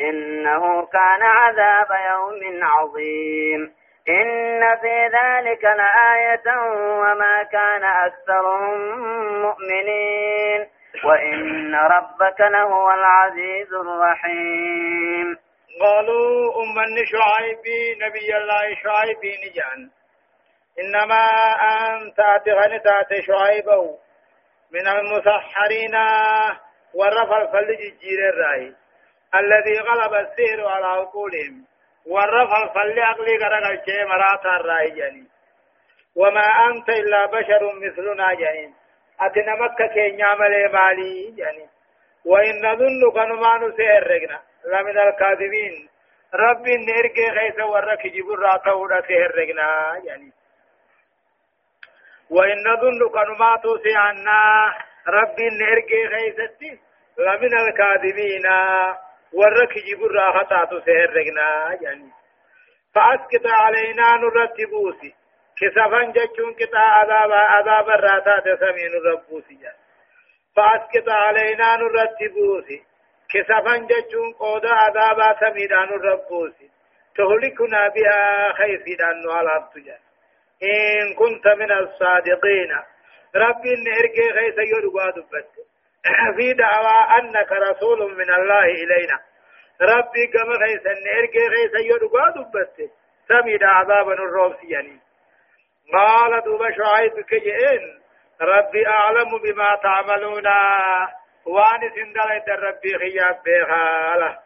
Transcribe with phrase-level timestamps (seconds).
[0.00, 3.74] إنه كان عذاب يوم عظيم.
[4.08, 6.58] إن في ذلك لآية
[7.00, 8.98] وما كان أكثرهم
[9.42, 10.66] مؤمنين.
[11.04, 15.38] وإن ربك لهو العزيز الرحيم.
[15.80, 17.64] قالوا أمن شعيب
[18.02, 19.90] نبي الله شعيب نجان.
[20.80, 21.28] إنما
[21.62, 23.98] أنت أتغني تات شعيبه
[24.72, 25.94] من المسحرين
[26.94, 28.74] ورفع الفلج الجير الرأي.
[29.34, 31.64] الذي غلب السير على عقولهم
[32.06, 35.26] ورفع الفل أقلي قرق الشيء مراتا الرأي جاني
[36.16, 38.74] وما أنت إلا بشر مثلنا جاني
[39.20, 41.68] أتنا مكة كي نعمل مالي جاني
[42.24, 45.88] وإن نظنك نما نسيرقنا لمن الكاذبين.
[46.34, 50.32] ربي نرجع خيس ورك جبر راتا سيرقنا يعني
[52.30, 54.74] وإن نظن كنما توسي عنا
[55.08, 56.78] ربي نرجي خيستي
[57.18, 58.46] لمن الكاذبين.
[59.32, 62.10] ورك جبر راحتا سهرقنا يعني
[62.94, 65.14] فأسكت علينا نرتبوسي
[65.60, 69.78] كسفا جتشون كتا عذاب عذاب الراتا تسمين ربوسي يعني
[70.56, 72.82] فأسكت علينا نرتبوسي
[73.32, 76.70] كسفا جتشون قودا عذاب سميدان ربوسي
[77.16, 79.76] تهلكنا بها خيسيدان نوالات
[80.62, 82.72] إن كنت من الصادقين
[83.34, 85.67] ربي نرجع خيس يرقى دبت
[86.36, 89.18] في دعوى أنك رسول من الله إلينا.
[89.80, 92.90] ربي كما خيس نرجع خيس يرقى دبت
[93.28, 95.00] سميد عذابا الروسياني
[95.92, 98.00] قال دوب شعيب كجئين
[98.40, 100.46] ربي أعلم بما تعملون.
[101.46, 104.38] وأن سندلت ربي خياب بخاله.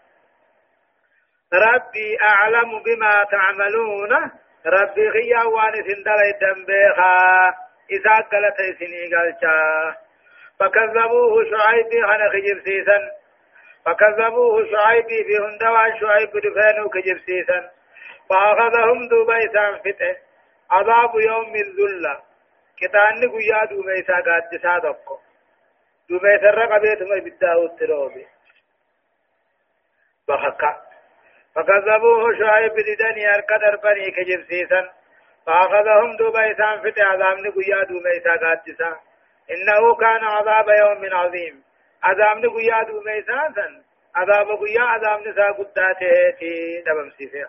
[1.53, 4.31] ربي أعلم بما تعملون.
[4.67, 7.55] ربي غيا وأن سندل دمبيخا
[7.91, 9.97] إذا قلت سني قلتا
[10.61, 13.11] فكذبوه شعيب خنا خجب سيسا
[13.85, 17.71] فكذبوه شعيب في هندوان شعيب دفانو كجب سيسا
[18.29, 20.17] فأخذهم دوبيسان فته
[20.71, 22.21] عذاب يوم الذلة
[22.79, 25.19] كتاني قيا دوبيسا قادسا دقو.
[26.11, 28.27] دوبيسا رقبيت ما بداو التروبي
[30.29, 30.83] بخكا
[31.55, 34.91] فكذبوه شعيب ددني أركدر بني كجبسيسا
[35.47, 39.01] فأخذهم دوبا إسان فت عذاب نقيا دوما إسا قادسا
[39.51, 41.63] إنه كان عذاب يوم عظيم.
[42.03, 43.83] عذاب نقيا دوما إساسا
[44.17, 47.49] عذاب قيا عذاب نسا قداته تي دبم سيفيخ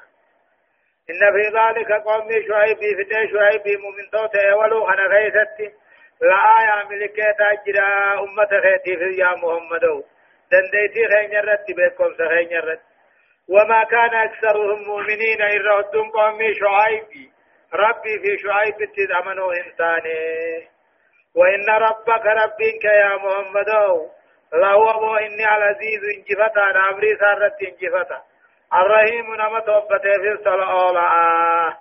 [1.10, 5.76] إن في ذلك قوم شعيب فتي شعيب مؤمن توته ولو أنا غيثتي
[6.22, 10.04] لآية ملكة تجرى أمة خيتي في يا محمد.
[10.52, 12.80] دنديتي خين يرد بكم سخين يرد
[13.50, 15.82] وما كان أكثرهم مؤمنين إلا
[16.14, 17.32] قومي شعيب.
[17.74, 20.73] ربي في شعيب تدعمنوا إنساني.
[21.36, 23.70] وإن ربك ربك يا محمد.
[24.54, 28.22] لهو إني العزيز انجفتا نامري سارت انجفتا
[28.74, 31.78] الرحيم نما توبته في الصلاة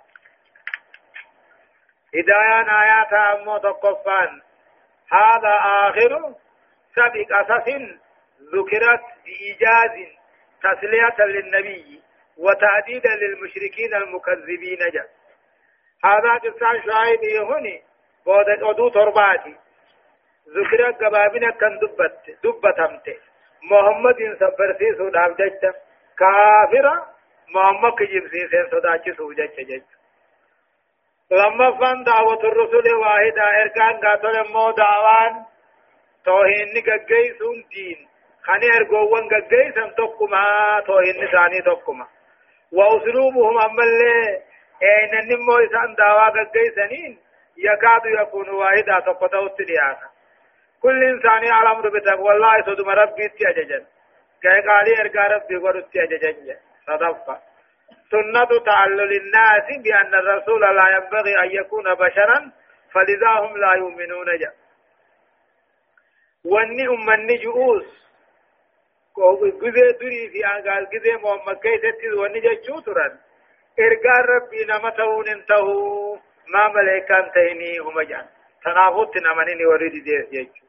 [2.15, 4.41] هدايا آيات أمو تقفان.
[5.11, 6.35] هذا آخر
[6.95, 7.67] سبق أسس
[8.53, 9.95] ذكرت بإيجاز
[10.63, 12.01] تسلية للنبي
[12.37, 14.79] وتعديدا للمشركين المكذبين.
[14.93, 15.09] جاء
[16.05, 17.83] هذا قصة شعيب هوني
[18.25, 19.55] بود أدو ترباتي.
[20.55, 23.07] ذكر قبابنا كان دبت دبتمت
[23.71, 25.75] محمد سبرسي سوداب ججت.
[26.19, 27.07] كافرة
[27.55, 29.89] محمد كجيب سيسين سوداچي سوجت ججت.
[31.31, 35.45] لما فان دعوة الرسول واحدة إركان قاتل مو دعوان
[36.25, 38.07] توهين نقاقيسون دين.
[38.43, 40.45] خاني ارغوون غغيسن توكما
[40.87, 42.07] توهن ثاني توكما
[42.71, 44.01] وأسلوبهم امل
[44.83, 47.19] اين نمو انسان داوا غغيسنين
[47.57, 50.09] يكاد يكون واحدا تقطعوا تديانا
[50.81, 53.85] كل إنسان يعلم بتقوى الله سدم ربي تيججن
[54.41, 56.57] كي قالي ارغا ربي ورد تيججن
[56.87, 57.39] صدفة.
[58.11, 62.51] سنة تعلل الناس بأن الرسول لا ينبغي أن يكون بشرا
[62.93, 64.37] فلذا هم لا يؤمنون.
[64.39, 64.53] جاء
[66.45, 68.03] واني أمني جؤوس.
[69.61, 73.19] gizee durii fi aangaal gizee muhammad keessatti wanni jechuu turan
[73.77, 75.43] ergaan rabbii nama ta'uun hin
[76.47, 78.27] maa maleekaan ta'inii huma jedhan
[78.63, 80.63] tanaafutti namanini warri didees jechuu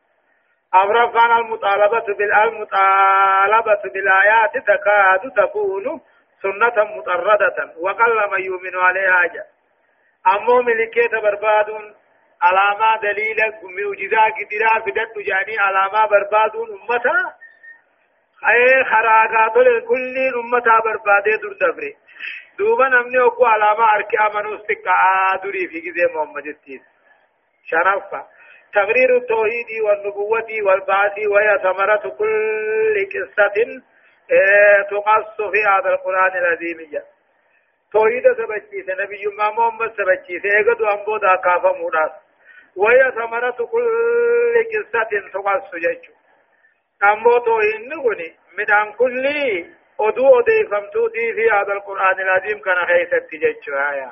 [0.74, 6.00] أمرفان المطالبة بالمطالبة بالآيات تكاد تكون
[6.42, 9.46] سنة مطردة وقل من يؤمن عليها جاء
[10.34, 11.94] أمو ملكيت بربادون
[12.42, 16.68] علامة دليل معجزة قدرة بدت جاني علامة بربادون
[18.44, 21.96] أمتا أي خراغات لكل أمتا بربادة در دبري
[22.58, 26.80] دوبا نمني وكو علامة أركي أمنو استقاء دري في جزي محمد التيس
[27.64, 28.26] شرفة
[28.74, 33.82] تقرير التوحيد والنبوة والبعث وهي ثمرة كل قصة
[34.90, 37.02] تقص في هذا القرآن العظيم
[37.92, 42.10] توحيد سبجيس نبي محمد سبجيس ايغدو امبو دا كافا موداس
[42.76, 46.23] وهي ثمرة كل قصة تقص جيشو
[47.12, 49.24] امبو توحيد نغني من كل
[49.98, 53.34] ودو أدي فمتوتي في هذا القرآن العظيم كان خيثت
[53.92, 54.10] آية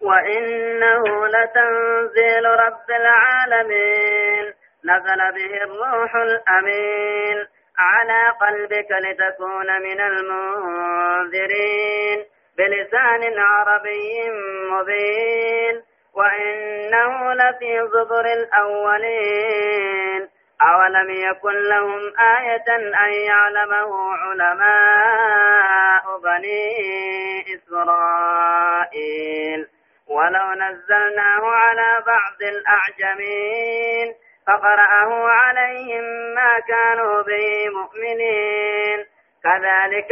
[0.00, 4.54] وإنه لتنزيل رب العالمين
[4.84, 7.46] نزل به الروح الأمين
[7.78, 10.00] على قلبك لتكون من
[10.80, 11.52] المنذرين
[12.58, 14.30] بلسان عربي
[14.70, 15.82] مبين
[16.14, 20.28] وإنه لفي زبر الأولين
[20.70, 29.22] أولم يكن لهم آية أن يعلمه علماء بني إسرائيل؟
[30.08, 34.14] ولو نزلناه على بعض الأعجمين
[34.46, 36.04] فقرأه عليهم
[36.34, 39.06] ما كانوا به مؤمنين.
[39.44, 40.08] كذلك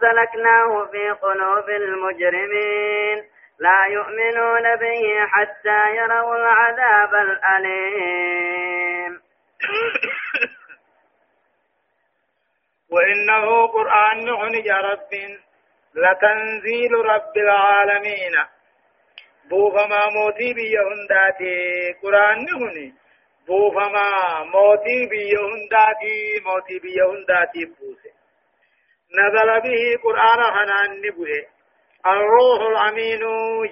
[0.00, 3.24] سلكناه في قلوب المجرمين.
[3.58, 8.93] لا يؤمنون به حتى يروا العذاب الأليم.
[12.94, 15.12] وإنه قرآن نعني رب
[15.94, 18.34] لتنزيل رب العالمين.
[19.50, 22.94] بوفما موتي بيهنداتي قرآن نعني.
[23.46, 24.08] بوفما
[24.44, 28.12] موتي بيهنداتي موتي بيهنداتي بوسه
[29.18, 31.54] نزل به قرآن حنان نبوه.
[32.06, 33.20] الروح الأمين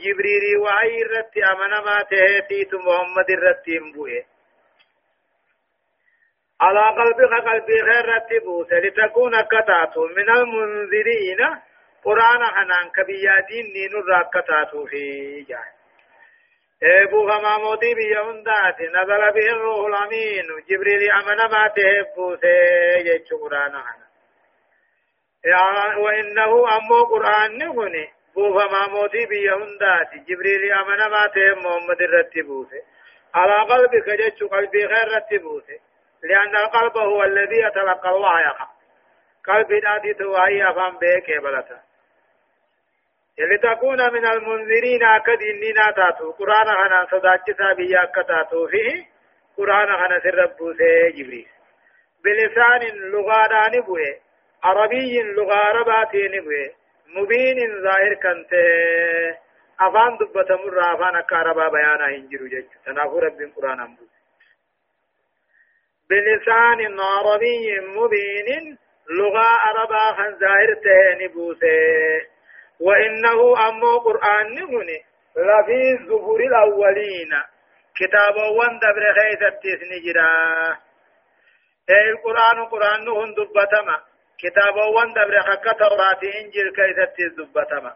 [0.02, 4.31] جبريل وعي رت أمن ما تهتيت محمد رت بوه
[6.62, 11.41] على قلبك قلبي خير رتبوس لتكون كتات من المنذرين.
[12.05, 15.03] قرآن حنان كبيادين نين الراكتات في
[15.49, 15.73] جاه
[16.82, 20.47] إيبو فما موتي بيهندات نزل به الروح الأمين.
[20.69, 24.06] جبريل أمن ما تهبو سيجي قرآن حنا
[25.99, 28.06] وإنه أمو قرآن نغني.
[28.35, 32.67] بو فما موتي بيهندات جبريل أمن ما تهب محمد رتبو
[33.35, 35.61] على قلبك جتش قلبي غير رتبو
[36.22, 38.69] لأن القلب هو الذي يتلقى الله يقع
[39.46, 41.80] قلبي نادي توهي أفهم بيك بلتا
[43.38, 48.66] لتكون من المنذرين أكد إننا تاتو قرآن خنا صداجتا بيا كتاتو.
[48.66, 49.06] فيه
[49.56, 51.48] قرآن خنا سربو سي جبريل.
[52.25, 52.82] بلسان
[53.12, 54.16] لغاران بوه.
[54.64, 56.70] عربي لغة عرباتين بوه.
[57.06, 58.52] مبين ظاهر كنت.
[59.80, 62.64] أفان دبت مر أفان أكاربا بيانا هنجرو جج.
[62.84, 64.02] تنافو رب قرآن أمبو
[66.12, 68.79] بلسان عربي مبين
[69.11, 72.26] لغة عربا خن ظاهر تهني بوسه.
[72.81, 74.99] وإنه أمو قرآن نهني
[75.37, 77.32] لفي الزبور الأولين.
[78.00, 79.43] كتاب وان دبر خيث
[79.93, 80.32] نجرا
[81.91, 83.97] أي القرآن قرآن نهن دبتما.
[84.43, 87.92] كتاب وان دبر خك توراة إنجيل كيث دبتما.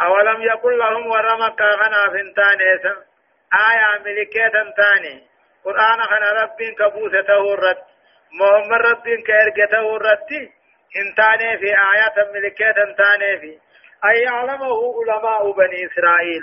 [0.00, 2.60] أولم يقل لهم ورمك غنا فنتان
[3.68, 5.33] آية ملكية تاني.
[5.64, 7.82] قرآن خنا رب كبوسته الرد
[8.40, 10.30] محمد رب كإرقته الرد
[10.96, 13.58] انتاني في آيات ملكات انتاني في
[14.08, 16.42] أي يعلمه علماء بني إسرائيل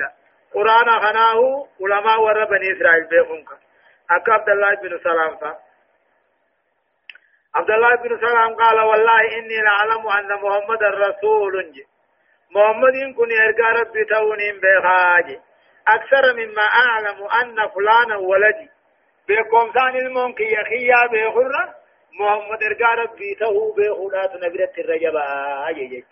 [0.54, 3.48] قرآن خناه علماء ور بني إسرائيل بيخونك
[4.12, 5.56] أكا عبد الله بن سلام فا
[7.56, 11.74] عبد الله بن سلام قال والله إني لأعلم أن محمد الرسول
[12.56, 15.40] محمد إن كن يرقى ربي تونين بخاجي
[15.88, 18.70] أكثر مما أعلم أن فلانا ولدي
[19.30, 21.76] بكم ثاني المنكي يخيا بخرة
[22.20, 25.26] محمد ارقى ربي تهو بيخولات نبرت الرجبا
[25.70, 26.04] يجيج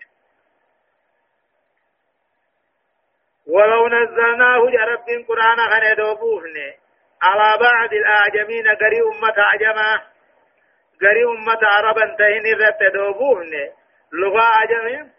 [3.48, 6.78] ولو نزلناه جرب قرآن خنا دوبوفني
[7.22, 10.02] على بعض الأعجمين قري أمة أعجمة
[11.02, 13.72] قري أمة عربا تهين رت دوبوفني
[14.14, 15.12] لغة أعجمين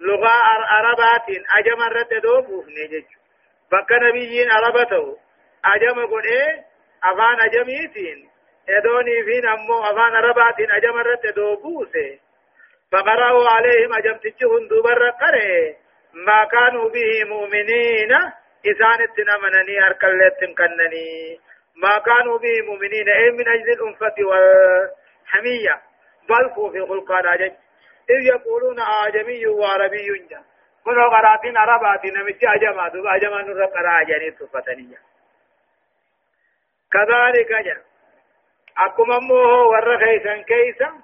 [0.00, 0.30] لغة
[0.70, 3.04] عربات أعجم رت دوبوفني جيج
[3.72, 5.18] بك نبيين عربته
[5.64, 6.67] أعجم قل إيه
[7.04, 8.28] أفان أعجميتين
[8.68, 12.18] إدوني فين أمو أفان ربات أجمرت دوبوسه
[12.92, 15.76] فقرأوا عليهم أجمتجهن دوبر قره
[16.14, 18.12] ما كانوا به مؤمنين.
[18.66, 21.40] إسان التنمنني أركلت كنني.
[21.76, 23.08] ما كانوا به مؤمنين.
[23.08, 25.82] أي من أجل الأنفة والحمية.
[26.28, 27.52] بل في خلق راجج
[28.10, 30.42] إذ يقولون أعجمي وعربي جا
[30.84, 34.98] كنو قراتين عرباتي نمتي أجمع دوبا أجمع نور قراء جاني تفتنية
[36.92, 37.84] كذلك جا
[38.78, 41.02] أكم أمه ور خيسا كيسا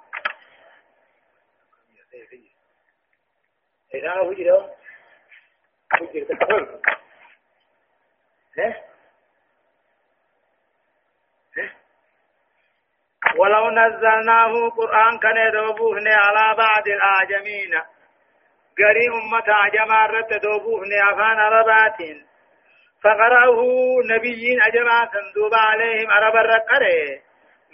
[3.94, 4.74] إذا هو جدا
[6.00, 6.74] هو جدا
[13.38, 17.74] ولو نزلناه قرآن كان يدوبوهن على بعض الآجمين.
[18.78, 22.00] قري أمة عجما رد دوبوهن أفان ربات
[23.04, 23.58] فقرأه
[24.04, 27.20] نبيين أجما سندوب عليهم عرب الرقرة.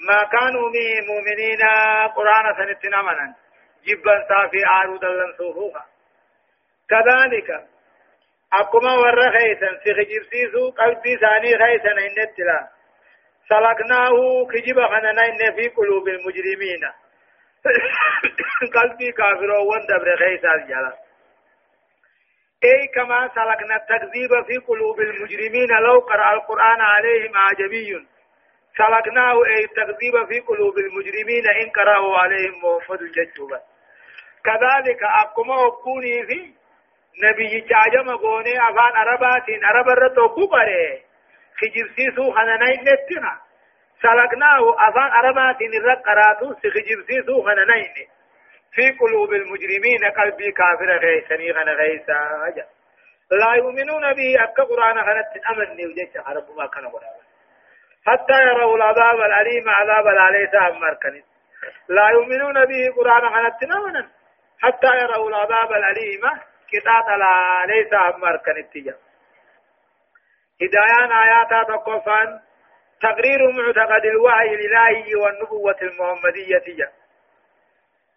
[0.09, 1.63] ما كانوا به مؤمنين
[2.17, 3.35] قرآن سنتنا منا
[3.87, 5.87] جبا صافي عارود لنصوفوها
[6.91, 7.51] كذلك
[8.53, 12.69] أكما ور خيسا سيخجبسيسو قلبي ثاني خيسا إن التلا
[13.49, 16.83] سلكناه كجب خننا في قلوب المجرمين.
[18.77, 21.10] قلبي كافر وندبر خيسا الجلا
[22.65, 28.07] أي كما سلكنا التكذيب في قلوب المجرمين لو قرأ القرآن عليهم أعجمي.
[28.79, 33.61] سلكناه أي التكذيب في قلوب المجرمين إن قرأه عليهم محمد جدوبا
[34.45, 36.55] كذلك أقوم أكوني في
[37.25, 41.01] نبي جاجم غوني أفان عرباتين عرب الرتو كبره
[41.61, 43.41] خجبسيسو خننين نتنا.
[44.03, 48.09] سلقناه أفان عرباتين الرقراتو سخجبسيسو خننين
[48.73, 52.19] في قلوب المجرمين قلبي كافر غيسني غن غيسا
[53.31, 57.21] لا يؤمنون به أكا قرآن غنت أمن نيوجيش عرب ما كان قرآن.
[58.07, 61.25] حتى يروا العذاب الأليم عذاب العليس أمر كنت
[61.89, 64.09] لا يؤمنون به قرآن غنت أمنا
[64.63, 66.21] حتى يروا العذاب الأليم
[66.73, 68.97] كتاب لا ليس أمر كنتيجة
[70.63, 72.41] هدايان آيات تقفان
[73.03, 76.93] تقرير معتقد الوحي الإلهي والنبوة المحمدية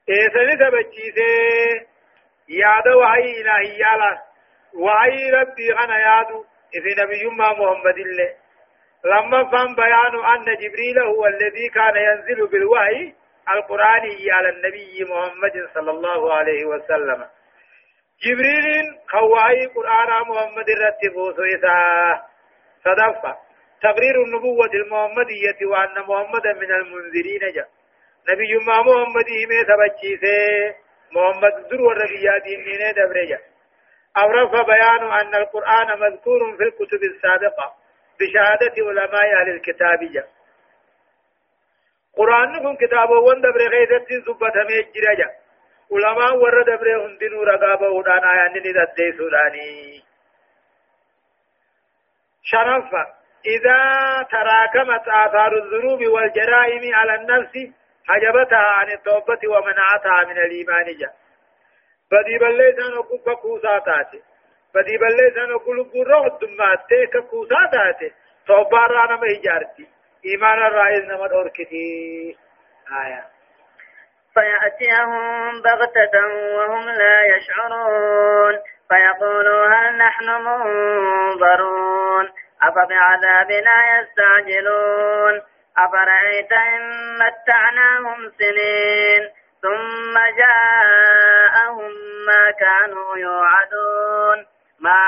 [0.09, 1.87] إيسان تبجيسي
[2.49, 4.21] ياد وحي إلهي يالا
[4.73, 8.33] وحي ربي غنى يادو في نبي محمد الله
[9.05, 13.13] لما فهم بيان أن جبريل هو الذي كان ينزل بالوحي
[13.55, 17.27] القرآني على النبي محمد صلى الله عليه وسلم
[18.25, 21.81] جبريل خواهي قرآن محمد رتبه سويسا
[22.85, 23.37] صدفة
[23.81, 27.69] تقرير النبوة المحمدية وأن محمدا من المنذرين جاء
[28.29, 30.75] نبي ما محمد إيمي ثبتشيسي
[31.11, 33.39] محمد در والرقيات إنين دبرجا
[34.17, 37.75] أورف بيان أن القرآن مذكور في الكتب السابقة
[38.19, 39.99] بشهادة علماء أهل الكتاب.
[40.13, 40.27] جاء
[42.17, 45.33] قرآن نكون كتابه وان دبر غيثة زبطة ميجرة جاء
[45.91, 50.03] علماء ور دبره هندنو رقابه ودان آيان ندده سوداني.
[52.43, 53.03] شرفا
[53.45, 53.79] إذا
[54.31, 61.13] تراكمت آثار الذنوب والجرائم على النفس حجبتها عن التوبة ومنعتها من الإيمان جاء.
[62.11, 64.21] بدي بلسان وكوكا كوساتاتي
[64.75, 66.79] بدي بلسان وكل قرى الدمات
[67.29, 68.13] كوساتاتي
[68.47, 69.87] توبة رانا مهجارتي
[70.25, 72.37] إيمان الرائز نمد أركتي
[73.05, 73.23] آية.
[74.33, 76.19] فيأتيهم بغتة
[76.55, 78.59] وهم لا يشعرون.
[78.89, 82.31] فيقولوا هل نحن منظرون.
[82.61, 85.41] أفبعذابنا يستعجلون.
[85.77, 86.81] أفرأيت إن
[87.17, 89.29] متعناهم سنين
[89.61, 91.91] ثم جاءهم
[92.27, 94.45] ما كانوا يوعدون
[94.79, 95.03] ما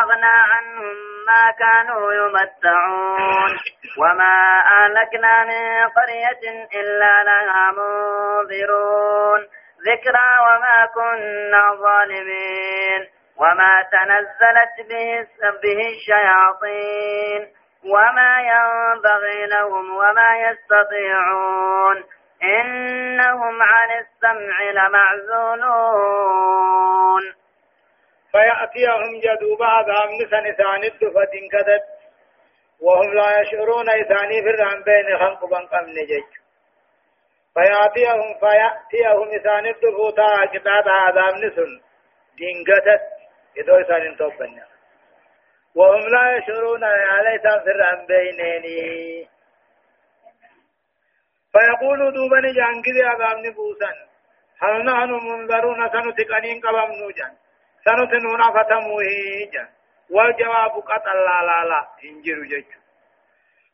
[0.00, 0.96] أغنى عنهم
[1.26, 3.50] ما كانوا يمتعون
[3.98, 9.40] وما أهلكنا من قرية إلا لها منذرون
[9.86, 15.26] ذكرى وما كنا ظالمين وما تنزلت به,
[15.62, 22.04] به الشياطين وما ينبغي لهم وما يستطيعون
[22.42, 26.02] إنهم عن السمع لمعزولون
[28.32, 31.84] فيأتيهم جدوب عذاب نسان ثاني الدفة كدت
[32.80, 36.24] وهم لا يشعرون إثاني في الرحم بين خلق بنقم نجج.
[37.54, 41.80] فيأتيهم فيأتيهم إثاني الدفوتا كتاب عذاب نسن
[42.36, 43.02] دينكتت
[43.56, 44.66] إذا إثاني توبنا
[45.74, 49.28] وهم لا يشعرون عليه في الرحم بينيني
[51.52, 53.90] فيقول دوبني جانكذي عذاب نبوسا
[54.62, 57.32] هل نحن منذرون؟ سنتقنين قبم نوجان
[57.84, 59.04] سنتنون فتموه
[59.52, 59.68] جان
[60.10, 61.80] والجواب قطع لا لا لا.
[62.04, 62.70] انجر جج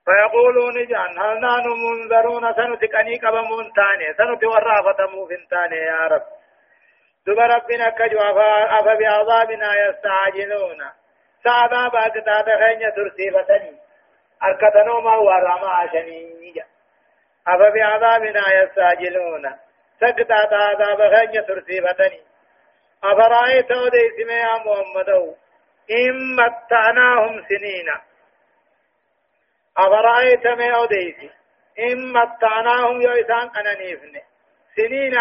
[0.04, 6.26] فيقولون جان هل نحن منذرون؟ سنتقني قبم تاني سنت ورا فتمو فنتاني يا رب.
[7.26, 8.38] دب ربنا كجواب
[8.78, 10.80] أفبعذابنا يستعجلون.
[11.48, 13.72] سعدا باقتا تخيني ترسي فتني.
[14.42, 16.64] أركتنو ما ورما عشني
[17.48, 19.44] أفبعذابنا يستعجلون.
[20.00, 22.20] سقطة عذاب غنية ترسيبتني
[23.04, 25.34] أفرأيت أوديس يا محمد
[25.90, 27.88] إن متعناهم سنين
[29.76, 31.30] أفرأيت ما أوديس
[31.78, 34.20] إن متعناهم يا إسان قنانيفن
[34.76, 35.14] سنين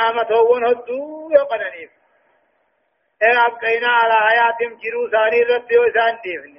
[1.73, 1.96] إيه
[3.23, 6.57] أبقينا على حياتهم جرو ثاني رد يا إسان ديفن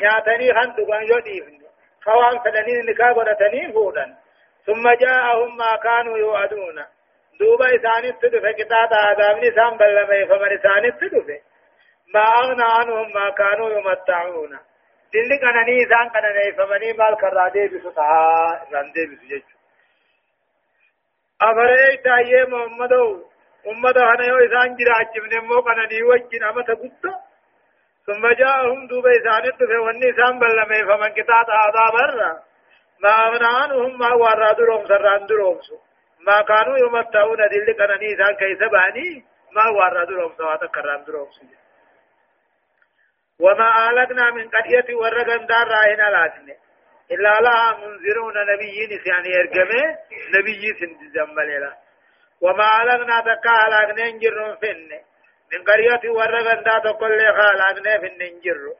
[0.00, 1.58] نياتني خندقان يو ديفن
[2.04, 4.14] خوان فلنين نكا قدتني فودن
[4.66, 6.84] ثم جاءهم ما كانوا يوعدون
[7.40, 11.38] دوبا إسان تدفع كتاب آدامني سام بلما فمن إسان تدفع
[12.14, 14.58] ما أغنى عنهم ما كانوا يمتعون
[15.14, 19.42] دلي كانني إسان كانني فمني مال كرادي بسطها رندي بسجج
[21.42, 23.31] أفرأيت أيه محمدو
[23.66, 27.12] أمة هنا يو إسان جراج من مو كانني وجين أما تقصى
[28.06, 31.96] ثم جاءهم دوبا إسان تدفع وني إسان بلما فمن كتاب آدام
[33.02, 35.76] ما أغنى عنهم ما ورادوا لهم سران درومسو
[36.26, 39.64] ما كانوا يمتعون دل كنني إسان كيس باني ما
[40.10, 41.62] لهم سواتا كرام دروم سجد
[43.38, 46.56] وما آلقنا من قرية ورقن دار راهنا لاتنه
[47.10, 49.98] إلا لها منذرون نبيين يعني يرجمه
[50.34, 51.72] نبي سندزمل
[52.42, 55.00] وما آلقنا تكا آلقنا نجر فنه
[55.52, 58.74] من قرية ورقن دار تقول لك آلقنا فن نجر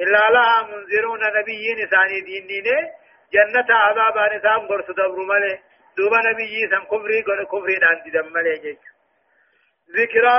[0.00, 2.88] إلا لها منذرون نبيين ثاني دينين
[3.32, 5.58] جنة عذاب نسام قرص دبر ملي.
[5.96, 8.78] دوبا نبي سن كفري قل كفري دان دي دمالي جيش.
[9.96, 10.38] ذكرى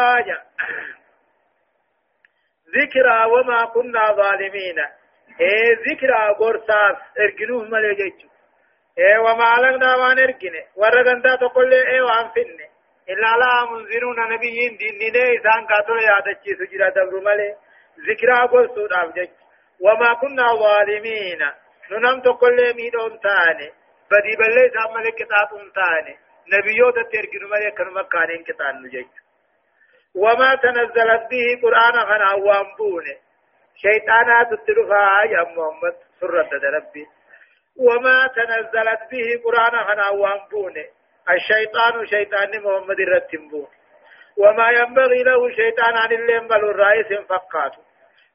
[2.75, 4.79] ذكرى وما كنا ظالمين.
[5.39, 8.19] إيه ذكرى قرصاف ارقنوه ملي جيش.
[8.97, 12.68] إيه وما لغنا وان ارقنه ورغندا تقول إيه وان فنه
[13.09, 17.55] إلا لا منذرون نبيين دينين إسان قاتل يادتشي سجرة دبر ملي
[18.07, 19.29] ذكرى قرصود أفجج.
[19.81, 21.41] وما كنا ظالمين.
[21.91, 23.69] ننم تقول ميدون تاني
[24.11, 26.17] بدي بلي سامل كتاب انتاني
[26.53, 29.13] نبيوت تركن ملي كن مكانين كتاب نجيت
[30.15, 33.15] وما تنزلت به قرآن خنا وامبونه
[33.75, 37.05] شيطانات تترفع يا محمد سرة ربي
[37.77, 40.85] وما تنزلت به قرآن خنا وامبونه
[41.33, 43.67] الشيطان شيطان محمد الرتنبون
[44.37, 47.83] وما ينبغي له شيطان عن اللين بل الرئيس فقاته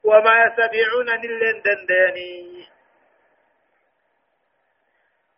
[0.03, 2.65] وما يستطيعون أن اللين دنداني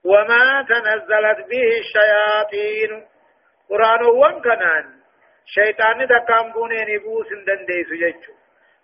[0.04, 3.08] وما تنزلت به الشياطين.
[3.70, 4.86] قرآن وان كنان
[5.46, 8.34] شيطان دكام بونين بوس دنديس ججو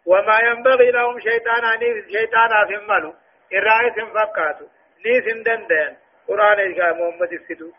[0.06, 1.82] وما ينبغي لهم شيطان أن
[2.12, 2.50] شيطان
[2.88, 3.14] ملو.
[3.54, 4.66] الرئيس فقاتو
[5.06, 6.60] نيس دندين قرآن
[7.00, 7.72] محمد السدو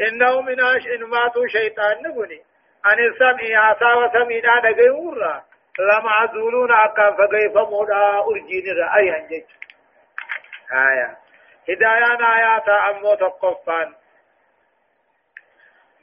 [0.00, 2.42] إنه من أش إن ماتوا شيطان نبني.
[2.86, 5.44] أن السمع عصا وسمينا دقيورا
[5.78, 9.44] لما عزولون أكا فقيف مودا أرجين رأيها جج
[10.72, 11.16] آية.
[11.68, 13.94] هدايان آيات أمو تقفان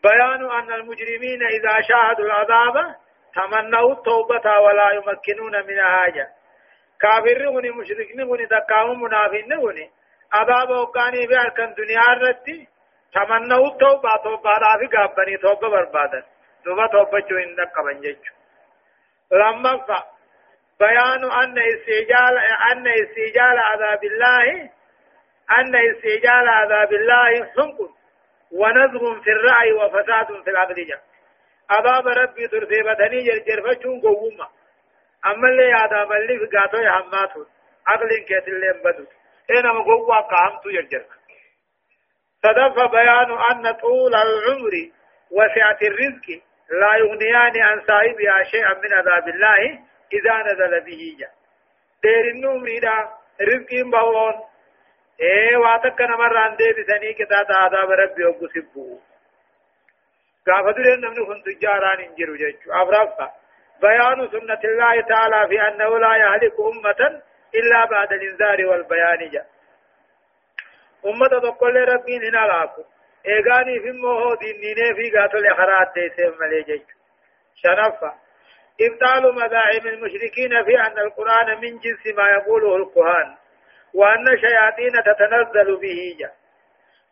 [0.03, 2.95] بيان أن المجرمين إذا شاهدوا العذاب
[3.35, 6.29] تمنوا التوبة ولا يمكنون من حاجة.
[7.01, 9.75] كافرون مشركون دكاهم منافقون
[10.33, 12.67] عذاب وقاني بأركان دنيا الرتي
[13.13, 16.23] تمنوا التوبة توبة رافي قابني توبة بربادا
[16.65, 18.17] دوبا توبة جو إنك قبنجج
[19.31, 20.03] لما
[20.79, 22.37] بيان أن استجال
[22.71, 24.69] أن استجال عذاب الله
[25.57, 27.79] أن استعجال عذاب الله حمق
[28.51, 30.93] ونظم في الرأي وفساد في العقل
[31.69, 34.47] عذاب ربي ترتيبتني جرجر فشون قوما
[35.25, 37.47] أما اللي عذاب اللي في قاتو يحماتون
[37.87, 39.05] عقل كيت اللي بدو
[39.51, 41.05] إنما قوة قامت جرجر
[42.43, 44.73] صدف بيان أن طول العمر
[45.31, 46.27] وسعة الرزق
[46.81, 49.79] لا يغنيان عن صاحبها شيئا من عذاب الله
[50.13, 51.29] إذا نزل به جا.
[52.03, 53.09] دير النوم ريدا
[53.41, 54.33] رزق بهون.
[55.21, 58.99] إيه واتك نمر عن دي بسني كتاب عذاب ربي وقسبه
[60.47, 62.71] قاف درين نمن كنت جاران انجروا جيجو.
[62.71, 63.31] افرافا
[63.81, 67.21] بيان سنة الله تعالى في أنه لا يهلك أمة
[67.55, 69.45] إلا بعد الإنذار والبيان جاء
[71.05, 72.83] أمة تقول ربي هنا لاكو
[73.27, 76.99] إيغاني في موهو دينيني في قاتل إخرات ديسي ملي جيجو
[77.55, 78.13] شنفا
[78.81, 83.35] إبطال مذاعم المشركين في أن القرآن من جنس ما يقوله القرآن
[83.93, 86.31] وأن شياطين تتنزل به جا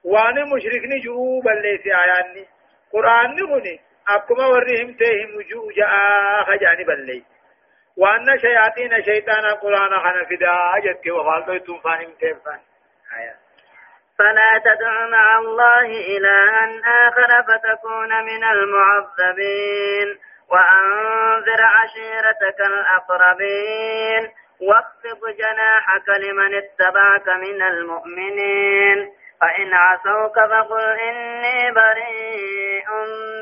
[0.04, 2.48] وأن مشركني جوبا ليس آياني
[2.94, 5.90] قرآن نبني أكما ورهم تهم جو جاء
[6.44, 7.24] خجاني بلي
[7.98, 12.60] وأن شياطين شيطان قرآن خنا فدا أجت وفالتو تنفاني متفان
[13.18, 13.47] آية
[14.20, 20.20] فلا تدع مع الله إلها آخر فتكون من المعذبين.
[20.50, 24.32] وأنذر عشيرتك الأقربين.
[24.62, 29.12] واخفض جناحك لمن اتبعك من المؤمنين.
[29.42, 32.88] فإن عصوك فقل إني بريء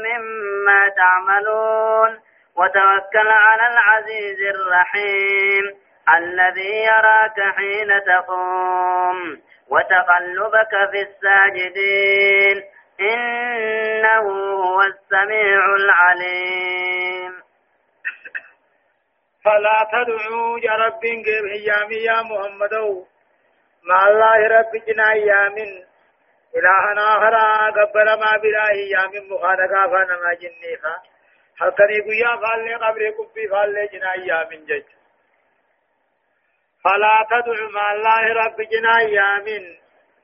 [0.05, 2.19] مما تعملون.
[2.55, 5.77] وتوكل على العزيز الرحيم
[6.17, 9.44] الذي يراك حين تقوم.
[9.69, 12.63] وتقلبك في الساجدين.
[13.01, 14.25] إنه
[14.63, 17.34] هو السميع العليم.
[19.45, 21.45] فلا تدعوا يا رب قيب
[21.91, 22.73] يا محمد.
[23.84, 25.84] مع الله رب جنا يامن
[26.58, 27.36] إلهنا آخر
[27.80, 31.15] قبل ما بلا يامن مخانقا فنما جنيفا.
[31.60, 34.95] halkanii guyyaa faallee qabree kubbii faallee cinaa yaamin jecha
[36.86, 39.63] فلا تدع مع الله رب جنا يامن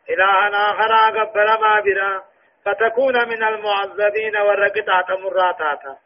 [0.10, 2.24] إلها آخر قبل ما برا
[2.66, 5.98] فتكون من المعذبين والرقطات مراتاتا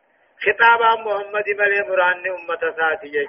[0.45, 3.27] خطابا محمد ملي مران أمة ساتي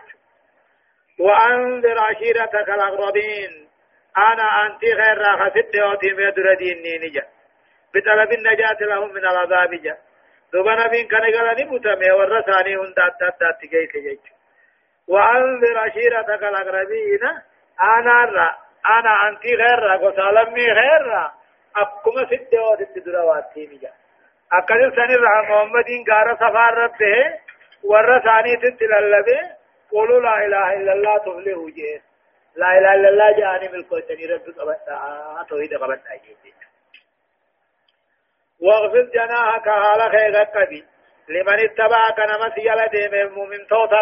[1.18, 3.68] وأنذر عشيرتك الأقربين.
[4.18, 7.26] أنا أنت غير راخة ستة مدر ديني نجا
[7.94, 9.96] بطلب النجاة لهم من العذاب جا.
[10.52, 14.35] دوبا نبين كان قال نبتمي ورساني هند أتت تجيك جيش
[15.08, 17.20] وأنذر عشيرتك الأقربين.
[17.80, 18.56] أنا را
[18.98, 21.32] أنا أنت غير راخة سالمي غير راخة
[21.76, 23.90] أكما ستة وستة درواتي نجا
[24.52, 27.38] أكثر سنة محمد غار سفار ربه
[27.84, 29.40] ورساني تتلالبه
[29.92, 32.02] قولوا لا إله إلا الله تفلحوا جيه
[32.56, 36.56] لا إله إلا الله جاني ملكو تني رب قبطا توحيد قبطا جيه
[38.60, 40.84] واغفر جناحك على خير قبي
[41.28, 43.92] لمن اتبعك نمس يلا ديم المؤمن توت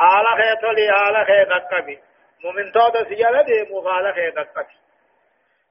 [0.00, 2.00] الراحة حال خير تولي حال خير قبي
[2.44, 4.76] مؤمن توت سيلا ديم حال خير قبي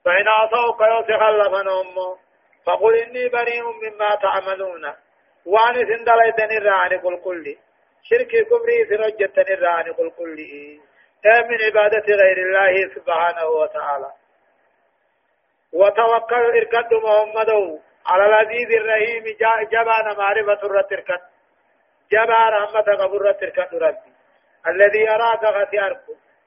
[0.06, 2.18] فإن عصوك يوسخ لفنهم
[2.66, 4.94] فقل إني بريء مما تعملون
[5.46, 7.58] وان سندليتني الراني قل كل
[8.04, 10.38] شرك كبري سنجتني الراني قل كل
[11.26, 14.12] من عبادة غير الله سبحانه وتعالى
[15.74, 19.24] وتوكل إركد محمد على العزيز الرحيم
[19.72, 21.22] جبان معرفة الرتركت
[22.12, 24.15] جبان رحمة قبر الرتركت ربي
[24.68, 26.02] الذي يراك غتيارك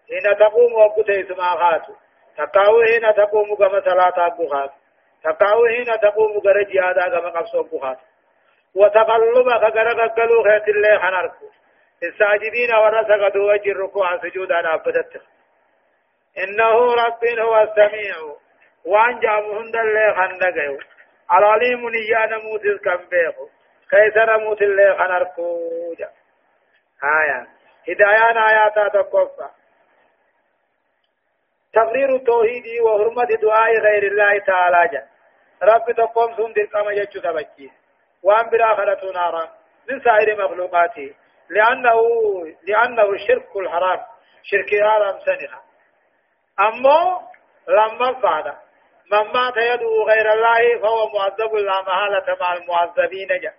[0.09, 1.93] حين تقوم وقت اسمع خاتو
[2.37, 4.75] تقاو حين تقوم كما صلاة أبو خاتو
[5.25, 8.01] تقاو حين تقوم غر جهادا كما قبصو أبو خاتو
[8.75, 11.47] وتقلبك غر قلو خيت الله خنركو
[12.03, 15.23] الساجدين ورسقدوا وجه الركوع سجودا أبدت
[16.39, 18.17] إنه رب هو السميع.
[18.85, 20.79] وان جامهن دل خندقه
[21.33, 23.35] العليم نيا نموت الكمبيخ
[23.91, 25.59] كيسر موت الله خنركو
[27.05, 27.58] آية.
[27.89, 29.49] هدايان آيات تقفى
[31.73, 35.07] تقرير التوحيد وحرمة دعاء غير الله تعالى جا
[35.63, 37.71] رب تقوم سن كما يجو تبكي
[38.23, 39.49] وان بالآخرة نارا.
[39.91, 41.15] من سائر مخلوقاته.
[41.51, 42.01] لأنه
[42.63, 44.01] لأنه الشرك الحرام.
[44.43, 45.63] شرك حرام سنها
[46.61, 47.21] أما
[47.69, 48.47] لما بعد
[49.13, 53.53] من مات يدعو غير الله فهو معذب لا محالة مع المعذبين جا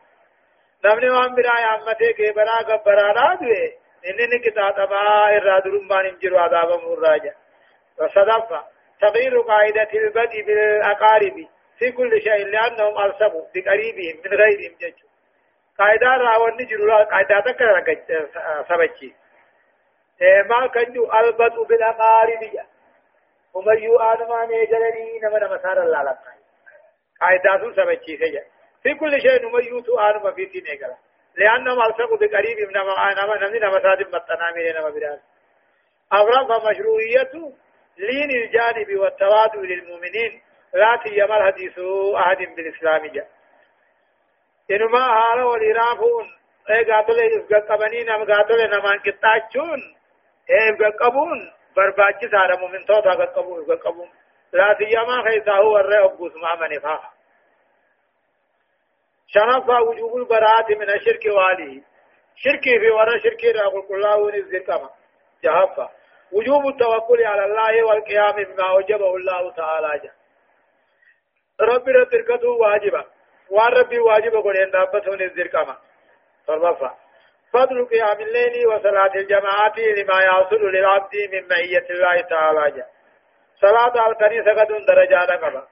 [0.85, 3.71] نمني وان برا يا أمتي كي برا قبرا رادوه
[4.05, 7.33] إنني كتاتما إرادرون بان انجروا عذاب مراجع
[7.99, 8.63] وصدفة
[9.01, 11.47] تغيير قاعدة البدء بالأقارب
[11.79, 14.93] في كل شيء لأنهم ألصقوا بقريبهم من غيرهم جج
[15.79, 17.83] قاعدة راون نجر قاعدة تكرر
[18.69, 19.15] سبجي
[20.21, 22.65] ما كنجو البدء بالأقارب جا
[23.53, 26.17] ومن يؤان ما نيجلني نما نمسار الله لك
[27.21, 28.43] قاعدة سبجي سجا
[28.83, 30.97] في كل شيء نما يوتو آن ما في تينيجلا
[31.37, 35.19] لأنهم ألصقوا بقريبهم نما نما نما نما سادم متنامين نما براد
[36.13, 37.53] أغرب مشروعيته
[37.97, 40.41] لين الجانب والتواضع للمؤمنين
[40.73, 41.79] لا تيما الحديث
[42.15, 43.27] أحد بالإسلام جاء.
[44.71, 46.25] إنما حال والإرافون.
[46.69, 49.79] إيه قاتل إفقا قبنين نم قاتل نمان كتاچون
[50.49, 51.53] إيه إفقا قبون.
[51.75, 54.09] برباچي سارا مؤمن توتا قبون إفقا قبون.
[54.53, 56.79] لا تيما خيسا هو الرئي أبوس ما من
[59.33, 61.83] شرف وجوب البراءة من الشرك والي.
[62.35, 64.89] شركي في ورا شركي رأقل كلاهون الزكامة
[65.43, 65.89] جهفة
[66.31, 69.99] وجوب التوكل على الله والقيام بما أوجبه الله تعالى.
[70.03, 70.11] جل
[71.61, 73.05] ربي رتركته واجبا
[73.99, 75.77] واجبا قل إن دابتون الزرقما
[76.47, 76.95] فربفا
[77.53, 82.71] فضل قيام الليل وصلاة الجماعات لما يحصل للعبد من معية الله تعالى.
[82.71, 82.83] جل
[83.61, 85.67] صلاة الكنيسة قدون درجة قبا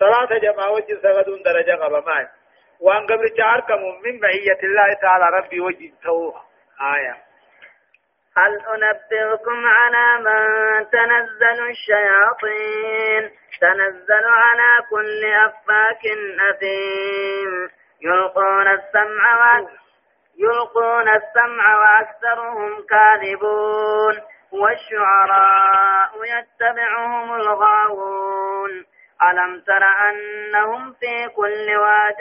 [0.00, 0.76] صلاة جماعة
[1.22, 2.39] قدون درجة قبا معي
[2.80, 6.44] وان قبل جاركم من معية الله تعالى ربي وجه توها
[6.94, 7.16] آية.
[8.36, 16.02] هل أنبئكم على من تنزل الشياطين؟ تنزل على كل أفاك
[16.50, 17.68] أثيم.
[18.02, 19.66] يلقون السمع.
[20.38, 24.20] يلقون السمع وأكثرهم كاذبون.
[24.52, 28.89] والشعراء يتبعهم الغاوون.
[29.22, 32.20] ألم تر أنهم في كل واد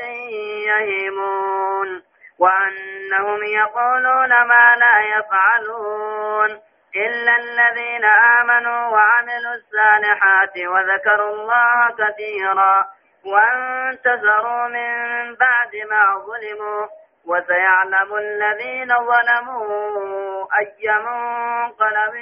[0.67, 2.03] يهيمون
[2.39, 6.59] وأنهم يقولون ما لا يفعلون
[6.95, 8.05] إلا الذين
[8.39, 12.85] آمنوا وعملوا الصالحات وذكروا الله كثيرا
[13.25, 16.87] وانتظروا من بعد ما ظلموا
[17.25, 22.15] وسيعلم الذين ظلموا أي منقلب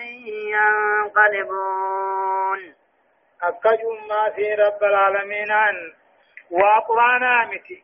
[1.08, 2.60] ينقلبون
[3.44, 5.94] أكجوا ما في رب العالمين أن
[6.52, 7.84] وأقرانا متي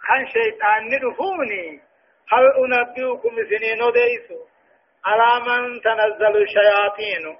[0.00, 1.80] خن شيطان ندفوني
[2.28, 4.44] هل أنبئكم سنين ديسو
[5.04, 7.36] على من تنزل الشياطين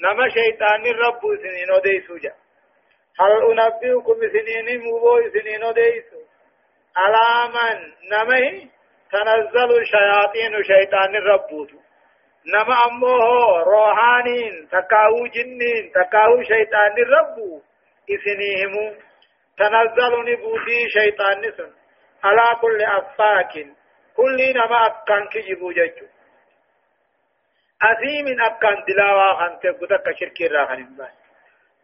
[0.00, 2.34] نما شيطان الرب سنين ديسو جا
[3.20, 6.20] هل أنبئكم سنين مبو سنين ديسو
[6.96, 8.68] على من نما
[9.12, 11.68] تنزل الشياطين شيطان الرب
[12.46, 13.18] نما أمه
[13.58, 17.62] روحانين تكاو جنين تكاو شيطان الرب
[18.10, 18.96] إسنيهم
[19.58, 21.72] تنزل نبوتي شيطان نسن
[22.24, 23.52] على كل أفاك
[24.16, 26.06] كل نما أكان كجبو ججو
[27.82, 31.08] أثيم أكان دلاوا خانت قدك شرك الراحن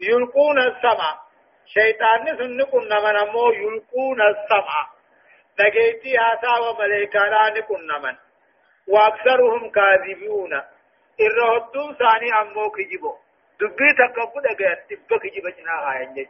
[0.00, 1.18] يلقون السمع
[1.66, 4.88] شيطان نسن نكون نما نمو يلقون السمع
[5.60, 8.16] نجيتي هاتا وملائكانا نكون نمن
[8.92, 10.52] وأكثرهم كاذبون.
[11.20, 13.12] الرهدون ثاني امو كجبو
[13.60, 16.28] دبي تكبو دغه تبك كجبو جنا هاين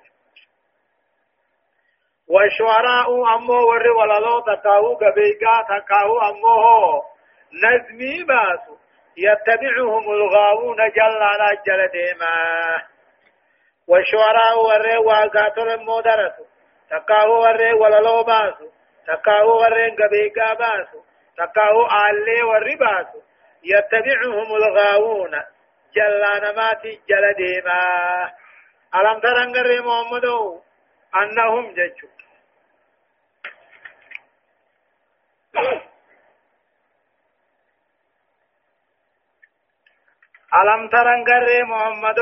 [2.28, 7.02] والشعراء امو ور وللو تكاو غبيغا تكاو امو
[7.62, 8.74] نزمي باسو.
[9.16, 12.34] يتبعهم الغاوون جل على جل ديما.
[13.88, 16.44] والشعراء ور واغاتر مودرسو
[16.90, 18.68] تكاو ور وللو باسو.
[19.06, 21.09] تكاو ور غبيغا باسو.
[21.40, 23.11] تقاو آلي والرباس
[23.64, 25.35] يتبعهم الغاوون.
[25.94, 27.81] جلانا ماتي جل ديما.
[28.94, 30.26] ألم ترنجر محمد
[31.20, 32.09] أنهم ججو.
[40.61, 42.20] ألم ترنجر محمد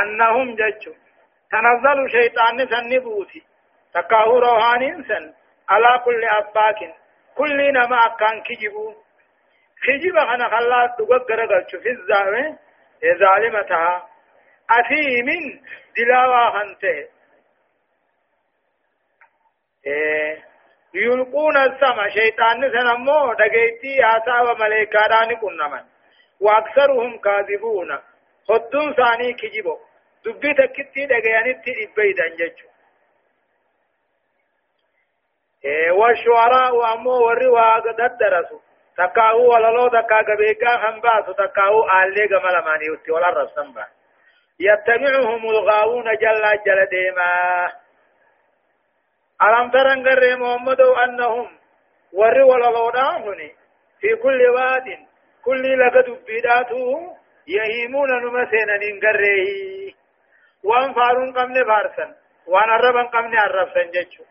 [0.00, 0.94] أنهم ججو.
[1.50, 3.42] تنزل شيطان سنبوتي
[3.94, 5.34] تقاو روحانين سن.
[5.68, 6.80] على كل أباك
[7.36, 8.94] كل نما كان كجبو
[9.84, 12.56] كجب أنا خلاص تقدر قلت في الزعم
[13.18, 14.08] ظالمتها
[14.70, 15.28] أثيم
[15.96, 17.08] دلاوا خنته
[19.86, 20.44] إيه
[20.94, 25.84] يلقون السما شيطان سنمو دقيتي آتا وملائكة كنمن
[26.40, 27.98] وأكثرهم كاذبون
[28.48, 29.78] خدون ثاني كجبو
[30.24, 31.72] دبي تكتي دقياني تي
[32.38, 32.71] ججو
[35.90, 38.60] والشعراء أمو قد درسوا
[38.98, 43.74] تكاو ولا لو تكا قبيكا خنباس تكاو آلي قمال ماني وتي ولا رسم
[44.60, 47.32] يتبعهم الغاوون جل جل ديما
[49.42, 51.48] ألم ترن قرر محمد أنهم
[52.12, 53.54] ور ولا لو داهني
[54.00, 54.98] في كل واد
[55.44, 57.16] كل لقد بيداته
[57.48, 59.94] يهيمون نمسينا ننقره
[60.64, 62.14] وان فارون قمن فارسا
[62.46, 64.24] وان الربا قمن الرفسا جيشو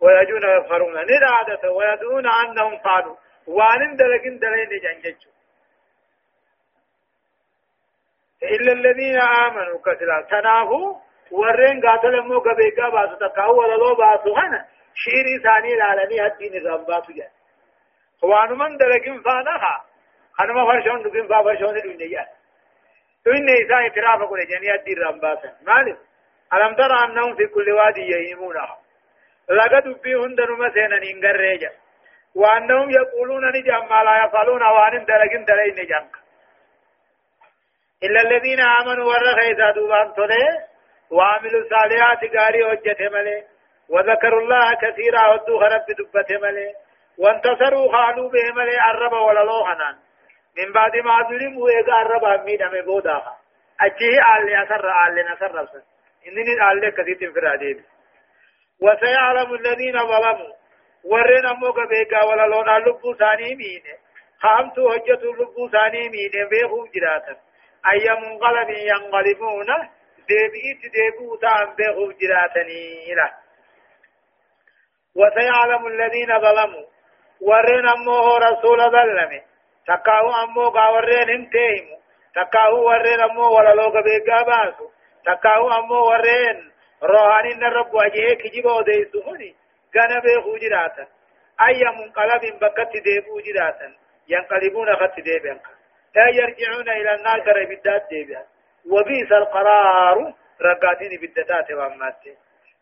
[0.00, 0.94] ويجون يفخرون.
[1.04, 5.32] ندعادة ويدعون أنهم فعلوا وان دلقين دلين جنججوا
[8.42, 10.20] إلا الذين آمنوا كثيرا.
[10.20, 10.94] تنافوا
[11.30, 14.68] ورين قاتل مو قبيقا باسو تقاو ولا لو باسو هنا.
[14.94, 17.30] شيري ثاني لالني الدين الرمباتو جان.
[18.22, 19.84] وانو من دلقين فانها.
[20.32, 22.26] خنما فرشون دقين فا فرشون دنيا
[23.26, 25.98] إن إيسان اعتراف قول جاني الدين الرمباتو مالك.
[26.52, 28.78] ألم ترى أنهم في كل وادي يهيمونها؟
[29.50, 31.70] لقد دبي هندنما سينا ننقر
[32.34, 36.06] وأنهم يقولون نجم ما لا يفعلون وان دلقين دلين نجم
[38.04, 40.46] إلا الذين آمنوا ورخي زادوا تولي
[41.10, 43.44] وعملوا الصالحات قاري وجه ملي
[43.88, 46.74] وذكروا الله كثيرا ودوا خرب دبته ملي
[47.18, 49.98] وانتصروا خالوا به ملي عرب ولا لوحنا
[50.58, 53.36] من بعد ما ظلموا إيقا عرب أمين أمي بوداها
[53.80, 55.82] أجيه آل أسر آل نسر رسل
[56.26, 57.84] إنني آل كثير في الراديب
[58.82, 60.52] وسيعلم الذين ظلموا.
[61.04, 63.82] ورنا موغا بيغا ولا لونا لبو ثاني مين
[64.42, 67.36] خامتو حجة لبو ثاني مين بيخو جراتا.
[67.92, 69.66] أي منقلب ينقلبون.
[70.28, 73.28] ديبئت ديبو تام بيخو جراتني لا
[75.14, 76.86] وسيعلم الذين ظلموا.
[77.40, 79.42] ورنا موه رسول ظلمه.
[79.86, 81.86] تكاو أمو قاورين انتهم
[82.34, 84.90] تكاو ورين أمو ولا لوغا بيغا باسو.
[85.26, 89.54] تكاو أمو ورين روحاني الرب وجهه كجيب وديسو هني
[89.96, 91.06] غانا بيخو جراتا
[91.60, 93.94] أي منقلب بكت ديبو جراتا
[94.28, 95.60] ينقلبون خط ديبين
[96.14, 98.44] لا يرجعون إلى النار بالذات ديبين
[98.90, 102.22] وبئس القرار رقاتين بدتات وامات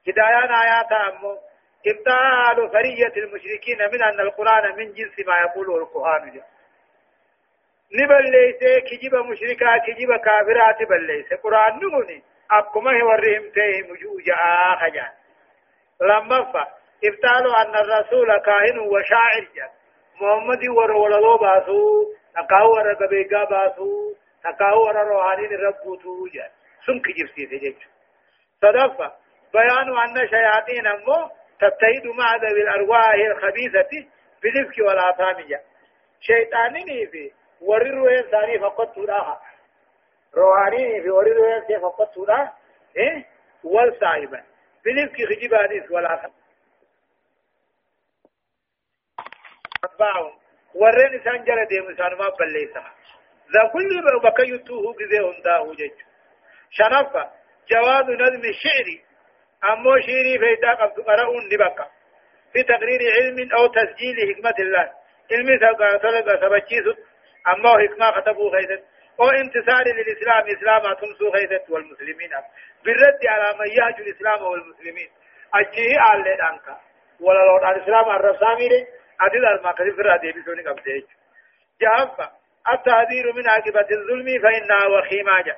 [0.08, 1.38] هدايان آيات أمو
[1.86, 6.46] إبطال فرية المشركين من أن القرآن من جنس ما يقوله القرآن جاء
[7.92, 12.22] نبليسه كجيب مشركا كجيب كافرات بليسه قرآن نموني
[12.58, 14.34] أبكما هو الرهم تيه مجوجا
[14.80, 15.12] خجان
[16.00, 16.68] لما فا
[17.04, 19.70] ابتالوا أن الرسول كاهن وشاعر جا
[20.20, 24.14] محمد ورولو باسو تقاو ورقبيقا باسو
[24.44, 26.50] تقاو ورروحانين ربوتو جا
[26.86, 27.76] سن كجيب سيسي جيج
[28.62, 29.12] صدفة
[29.52, 34.08] بيان أن شياطين أمو تتهيد مع ذوي الأرواح الخبيثة
[34.42, 35.60] بالإفك والآثام جا
[36.20, 39.40] شيطانين في ورر إنساني فقط تراها
[40.36, 42.56] روحاني في ورر إنساني فقط تراها
[42.96, 43.24] إيه؟
[43.64, 44.42] والصائبا
[44.84, 46.30] بالإفك خجبانيس والآثام
[49.84, 50.38] أتباعهم
[50.74, 52.84] ورين إنسان جل ديم إنسان ما بليسا.
[53.54, 55.98] ذا كل بكا يتوه كذي هنداه جج
[56.70, 57.30] شنفة
[57.70, 58.88] جواز نظم الشعر.
[59.72, 61.86] أمو شيري فيدا قبض قرأون نبكا.
[62.52, 64.92] في تقرير علم أو تسجيل حكمة الله.
[65.32, 65.98] علمي سبقا
[66.40, 66.86] سبچيس
[67.48, 68.50] أما حكمة خطبو
[69.20, 72.30] أو انتصار للإسلام إسلام تمسو خيثت والمسلمين
[72.84, 75.08] بالرد على من يهج الإسلام والمسلمين
[75.54, 76.66] أجيه آل لأنك
[77.20, 78.86] ولا لو الإسلام الرسامي لي
[79.20, 81.04] أدل المقرب فرادي بسوني قبضيج
[81.80, 82.30] جهفة
[82.72, 85.56] التهذير من عاقبة الظلم فإنها وخيمة جا.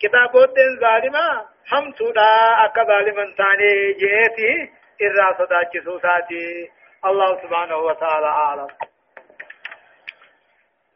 [0.00, 2.30] كتابات ظالمة حمتودا
[2.64, 4.72] أكا ظالما تاني جئتي
[5.02, 6.70] إرى صداك سوساتي
[7.04, 8.68] الله سبحانه وتعالى أعلم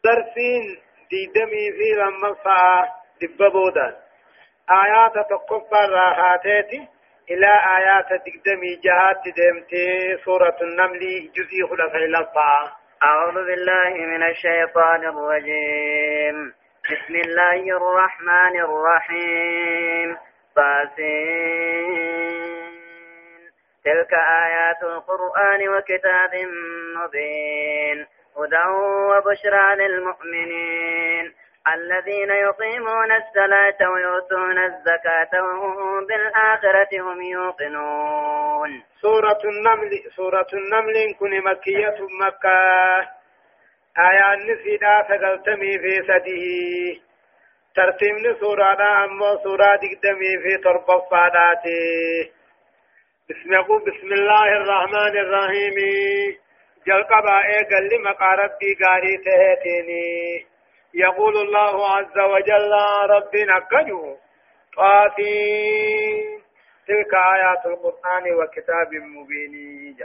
[0.04, 0.78] درسين
[1.10, 2.88] ديدمي في لما فا
[3.22, 3.96] دببودا
[4.70, 6.88] آيات تقفى الراحاتي
[7.30, 16.52] إلى آيات دقدمي جهات دمتي سورة النمل جزء خلفاء لفا أعوذ بالله من الشيطان الرجيم.
[16.90, 20.16] بسم الله الرحمن الرحيم.
[20.56, 21.90] طاسين.
[23.84, 26.34] تلك آيات القرآن وكتاب
[26.96, 28.06] مبين.
[28.36, 28.64] هدى
[29.10, 31.34] وبشرى للمؤمنين
[31.74, 38.82] الذين يقيمون الصلاة ويؤتون الزكاة وهم بالآخرة هم يوقنون.
[39.00, 43.20] سورة النمل سورة النمل كن مكية مكة.
[43.98, 47.00] آية نسيدا فقلتمي في سده
[47.76, 50.62] ترتيب سورة أمو سورة دقدمي في
[51.10, 52.32] فاداتي
[53.30, 53.50] بسم
[53.86, 55.76] بسم الله الرحمن الرحيم.
[56.86, 57.40] جل قبا
[57.70, 60.46] قال لما قاربي قاري تهتيني
[60.94, 62.72] يقول الله عز وجل
[63.10, 64.16] ربنا كجو
[64.76, 66.40] طاسين
[66.88, 69.96] تلك آيات القرآن وكتاب مبين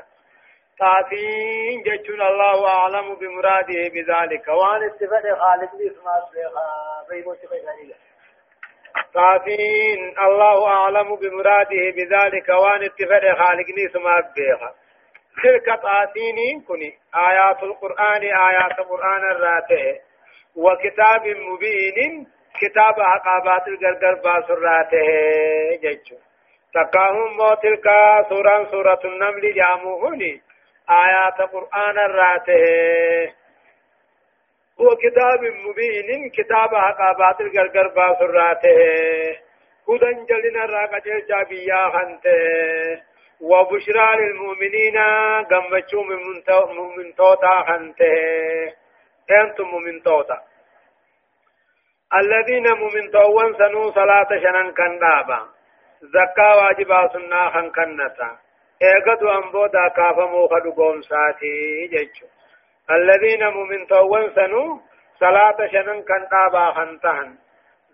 [0.79, 6.29] طاسين جتون الله أعلم بمراده بذلك وان استفاد خالد بإسماء
[7.09, 7.37] بيبوت
[9.13, 14.19] طاسين الله أعلم بمراده بذلك وان استفاد خالد بإسماء
[15.43, 16.93] تلك طاسين كني.
[17.15, 19.99] آيات القرآن آيات القرآن الراته
[20.55, 22.27] وكتاب مبين
[22.61, 25.07] كتاب عقابات الغرغر باسراته
[25.81, 26.15] جيتشو
[26.73, 27.87] تقاهم مو تلك
[28.29, 30.41] سورة سورة النمل جاموهني
[30.89, 33.33] آيات قرآن الراته
[34.81, 38.77] هو كتاب مبين كتاب عقابات الغرغر باسراته
[39.89, 43.01] هدى جلنا راقجل جابيا خنته
[43.41, 44.97] وبشرى للمؤمنين
[45.51, 46.03] قمتشو
[46.97, 48.73] من توتا خنته.
[49.31, 50.37] أنتم مؤمن توتا.
[52.13, 55.39] الذين مؤمن توان سنو صلاة شنن كان دابا
[56.01, 58.29] زكاة واجبا سنة خن كنتا
[58.81, 62.27] ايقدو انبودا كافمو خدو قوم ساتي جيشو
[62.91, 64.81] الذين مؤمن توان سنو
[65.19, 66.23] صلاة شنن كان
[66.75, 67.37] خنتهن.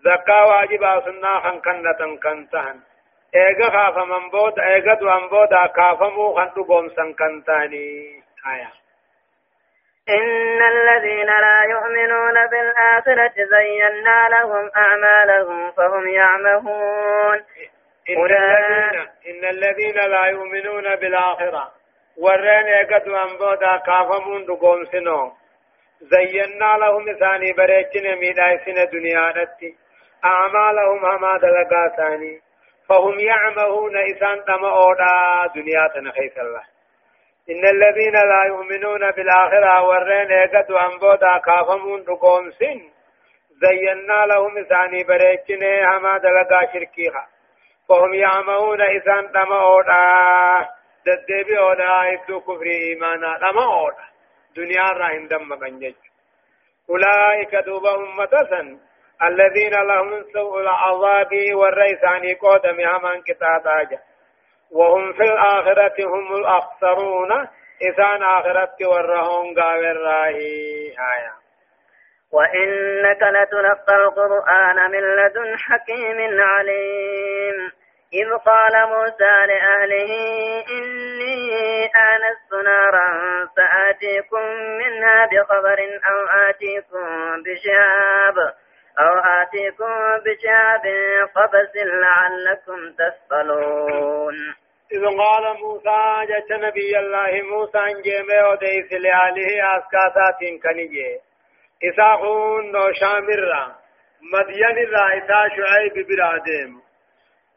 [0.05, 2.79] زكاة واجبا سنة خن كنتا كنتهن
[3.35, 8.81] ايقا خافمن بودا ايقدو انبودا كافمو خدو قوم سن كنتاني آيات
[10.09, 17.39] إن الذين لا يؤمنون بالآخرة زينا لهم أعمالهم فهم يعمهون
[18.09, 21.71] إن الذين, إن الذين لا يؤمنون بالآخرة
[22.17, 25.31] ورين يقدوا أنبودا كافمون دقوم سنو
[26.01, 29.75] زينا لهم ثاني بريتنا ميدايسنا دنيا نتي
[30.25, 32.41] أعمالهم هما دلقا ثاني
[32.91, 35.15] فهم يعمهون إسان تمؤودا
[35.55, 36.63] دنيا تنخيث الله.
[37.49, 42.79] إن الذين لا يؤمنون بالآخرة ورين إيقظ أنبودا كافمون رقوم سن.
[43.61, 47.27] زينا لهم ثاني بريتشني هما دلقا شركيها.
[47.89, 50.69] فهم يعمون إسان تمعودا
[51.05, 54.05] ددبي أودا إبدو كفر إيمانا تمعودا
[54.55, 55.95] دنيا راهن دم قنجج
[56.89, 58.79] أولئك دوب أمة سن
[59.23, 63.99] الذين لهم سوء العذاب والريسان قدم همان كتاباجا
[64.71, 67.31] وهم في الآخرة هم الأخسرون.
[67.81, 71.33] إسان آخرة ورهم قاور راهي آية.
[72.33, 77.71] وإنك لتلقى القرآن من لدن حكيم عليم.
[78.13, 80.11] إذ قال موسى لأهله
[80.69, 83.07] إني آنست نارا
[83.55, 84.43] سآتيكم
[84.77, 85.79] منها بخبر
[86.11, 87.07] أو آتيكم
[87.43, 88.53] بشهاب.
[88.99, 89.93] أو آتيكم
[90.25, 90.85] بشهاب
[91.35, 94.35] قبس لعلكم تصطلون
[94.91, 101.19] إذ قال موسى جت نبي الله موسى انجيمه وديس لآله أسكاسات كنجي
[101.83, 103.75] إساقون نو شامرا
[104.33, 106.81] مدين الرائتا شعيب برادم.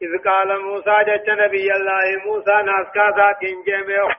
[0.01, 4.15] إذ قال موسى جت نبي الله موسى ناسكا ذات جمع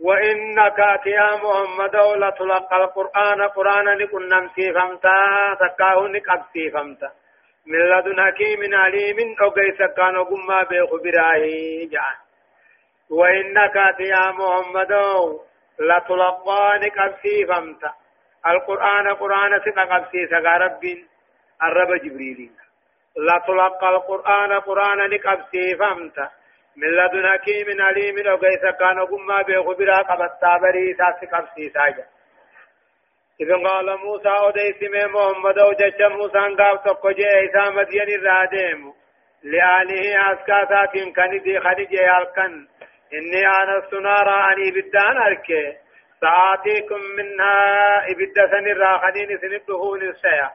[0.00, 7.10] وإنك يا محمد لتلقى القرآن قرآن لكن نمسي فمتا تكاه نقبسي فمتا.
[7.66, 11.44] من لدن حكيم عليم أقيس كان قم بخبراه
[11.92, 12.16] جعل
[13.10, 14.92] وإنك يا محمد
[15.80, 16.80] لتلقى
[17.48, 17.92] فمتا.
[18.46, 20.84] القرآن قرآن سنقبسي سقى رب
[21.62, 22.50] الرب جبريل.
[23.16, 26.37] لا تلقى القرآن قرآن نقبسي فهمت
[26.80, 32.04] من لدن حكيم عليم وقيس كان قم بخبرا قبطا بريسا سقبسي ساجا.
[33.40, 38.92] إذ قال موسى أديس من محمد وجج موسى قاب تقجي إيسا مدين الراديم.
[39.42, 42.66] لآله أسكاسات كندي خدجي أركن
[43.14, 45.88] إني آنست نارا أني بدان أركي.
[46.20, 47.56] سآتيكم منها
[48.10, 50.50] إبدا سنرا خدين سنبهون السيا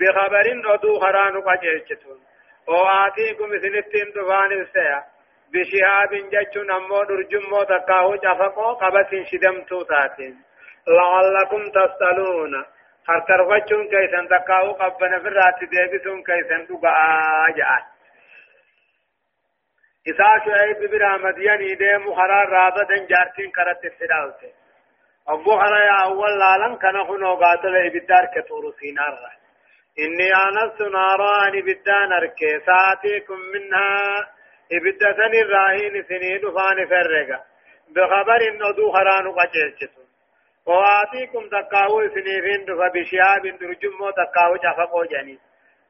[0.00, 2.20] بخبر أدو خران قجيشتون
[2.68, 5.04] وآتيكم سنتين دفان السيا
[5.52, 10.34] بشهاب جتشون أمو درجمو تقاهو جفقو قبس شدمتو تاتين.
[10.88, 12.64] لعلكم تسألون.
[13.06, 17.82] خرطرفتشون كيسن تقاهو قبنا فرات ديبسون كيسن تقاء جاء
[20.08, 24.54] إسا شعيب برا مدين ديمو خرار رابطا جارتين كرت السلاوتين
[25.28, 29.14] أبو خرا أول لالن كان خنو قاتل إبدار كتورو سينار
[29.98, 32.60] إني آنست نارا إبدان أركي.
[32.66, 34.28] ساتيكم منها
[34.72, 37.40] إبدتن الراهين سنين فان فرقا
[37.94, 40.06] بخبر ندو خران قجلتون
[40.66, 45.38] وآتيكم تقاو سنيفين دفا بشهاب درجمو تقاو جفقو جني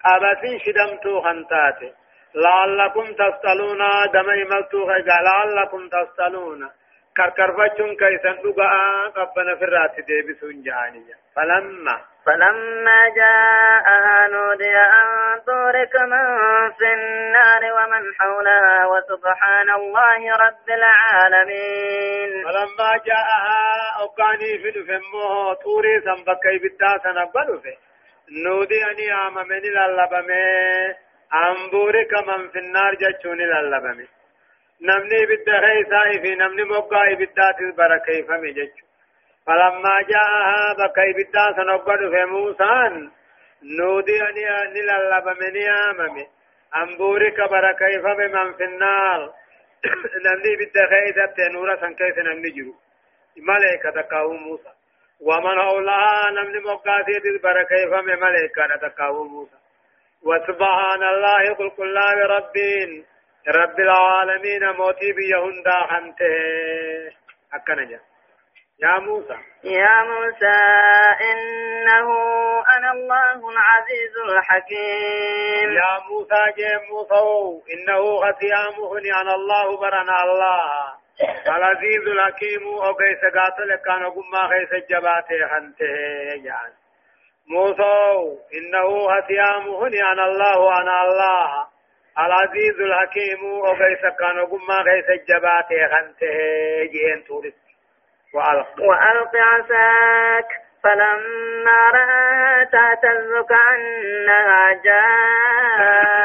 [0.04, 1.92] أبسين شدمتو خنتاتي
[2.34, 3.82] لعلكم تسألون
[4.14, 6.70] دمي ملتو لعلكم تسألون
[7.16, 8.72] كركرفتون كيسن دقاء
[9.16, 16.26] قبنا في الرات ديبسون جهانية فلما فلما جاءها نودي أن تورك من
[16.78, 22.44] في النار ومن حولها وسبحان الله رب العالمين.
[22.44, 23.60] فلما جاءها
[24.04, 27.76] أقاني في الفمه توري سنبكي بالتاسا نقبل في
[28.44, 30.44] نودي أني آممني للبمي
[31.34, 34.06] أنبورك من في النار جتشوني للبمي.
[34.82, 38.89] نمني بالدخيسا في نمني مقاي بالدات البركي فمي جتشو
[39.46, 43.10] فلما جاءها بكي بدا سنقبل في موسى
[43.62, 44.34] نودي أن
[44.74, 46.26] نللب من يامم.
[46.76, 49.32] أنبورك بركيف بمن في النار.
[50.24, 52.74] نمني بدا خيثة نورا سن كيف نمنجرو
[53.36, 54.72] ملائكة تقاو موسى.
[55.20, 59.56] ومن أولاها نمني مقاتيت بركيف من ملائكة تقاو موسى.
[60.22, 61.96] وسبحان الله قل كل
[62.30, 63.06] ربين.
[63.48, 67.16] رب العالمين موتي بيهندا خنته
[67.54, 68.00] أكنا جا
[68.82, 69.36] يا موسى.
[69.64, 70.58] يا موسى
[71.30, 72.08] إنه
[72.76, 75.72] أنا الله العزيز الحكيم.
[75.72, 77.22] يا موسى جي موسى
[77.74, 80.94] إنه ختيامه عن الله برنا الله.
[81.46, 85.94] العزيز الحكيم أو كيس قاتل كان قم كيس جباته خنته
[86.44, 86.74] يعني
[87.48, 87.94] موسى
[88.54, 91.66] إنه ختيامه عن الله عن الله.
[92.18, 96.36] العزيز الحكيم أو كيس كان قم كيس جباته خنته
[96.92, 97.69] جين تورس
[98.34, 100.48] وألق وألق عساك.
[100.84, 106.20] فلما رأى تهتز كأنها جان.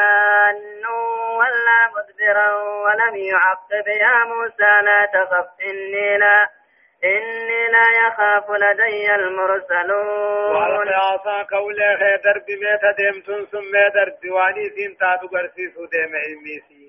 [1.38, 2.50] ولا مدبرا
[2.84, 6.48] ولم يعقب يا موسى لا تخف إني لا
[7.04, 10.56] إني لا يخاف لدي المرسلون.
[10.56, 16.86] وألق عصاك ولا خيدر بميت ديمتون ثم درب وأني سين تاتو برسيسو ديم علميسي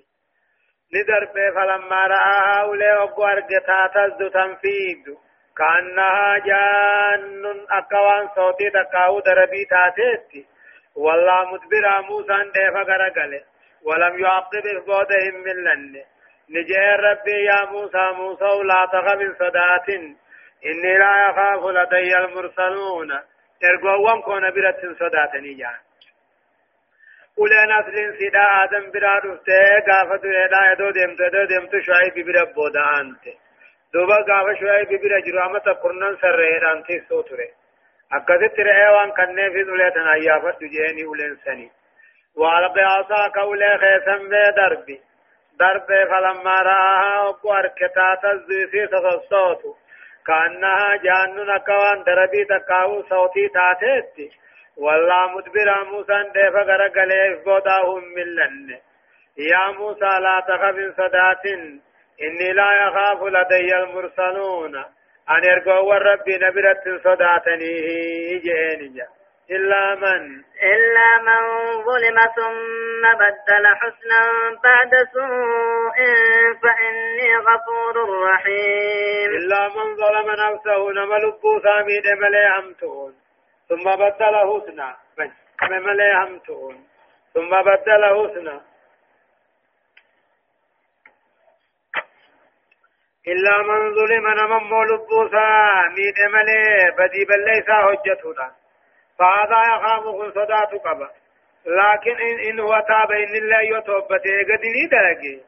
[0.94, 5.18] ندرب فلما رآها أولي أبو أرجتا تزد تنفيد
[5.58, 10.46] كأنها جان أكوان صوتي تقاو دربي تاتيتي
[10.96, 13.42] والله مدبرا موسى ديفا غرقل
[13.84, 16.04] ولم يعقب بودهم من لن.
[16.50, 19.90] نجير ربي يا موسى موسى لا تخف صدات.
[20.66, 23.12] إني لا يخاف لدي المرسلون.
[23.64, 25.87] ارقوهم كون برت صداتني جان
[27.46, 32.84] uleen asliin sidhaa aadan biraa dhuftee gaafa du'eedhaa edoo deemtu edoo deemtu shu'aybi bira booda
[32.96, 33.38] aante
[33.94, 37.50] duuba gaafa shu'aybi bira jiru amata kurnan sarreedhaan tiisuu ture
[38.20, 41.72] akkasitti re'ee waan kanneefis ulee tan ayyaafadhu jeeni uleen sanii
[42.38, 45.02] وألقي عصاك أولي خيسن دربي
[45.60, 49.64] دربي فلما رآها وأركتا تزيسي الصوت
[50.28, 54.32] كأنها جان كوان دربي تكاو صوتي تاتيتي
[54.78, 58.80] والله مدبرا موسى ديف غرقلي فقوداهم ملن.
[59.38, 61.46] يا موسى لا تخف صدات.
[62.22, 64.76] إني لا يخاف لدي المرسلون.
[65.30, 67.76] أن يرقوا ربي نبرة صداتني.
[68.40, 69.02] جئني.
[69.52, 71.42] إلا من؟ إلا من
[71.84, 74.22] ظلم ثم بدل حسنا
[74.64, 75.98] بعد سوء
[76.64, 79.30] فإني غفور رحيم.
[79.30, 83.27] إلا من ظلم نفسه نملبو ثامين ملي همتون
[83.70, 84.96] ثم بدل حسنا
[85.62, 86.88] ملي همتون
[87.34, 88.62] ثم بدل حسنا
[93.28, 98.52] إلا من ظلم نمم لبو ثامين ملي بدي بل ليس حجتنا.
[99.20, 100.04] فهذا يخاف
[100.36, 101.10] صدات قبا.
[101.66, 105.42] لكن إن, إن هو تاب إن الله يتوبته قد لي درجي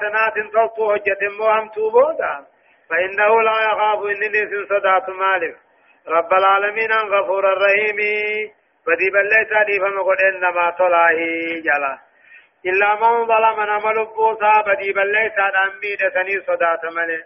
[0.00, 2.46] سنات تلطو حجة موهم توبودا.
[2.88, 5.56] فإنه لا يخاف إن ليس صدات مالك.
[6.08, 7.98] رب العالمين غفور الرحيم.
[8.86, 11.18] بدي بل ليس دي فمقل إنما طلعه
[11.64, 11.98] جلا.
[12.66, 17.24] إلا من ظلم نمل بوسا بدي بل ليس أمي دسني صدات ملك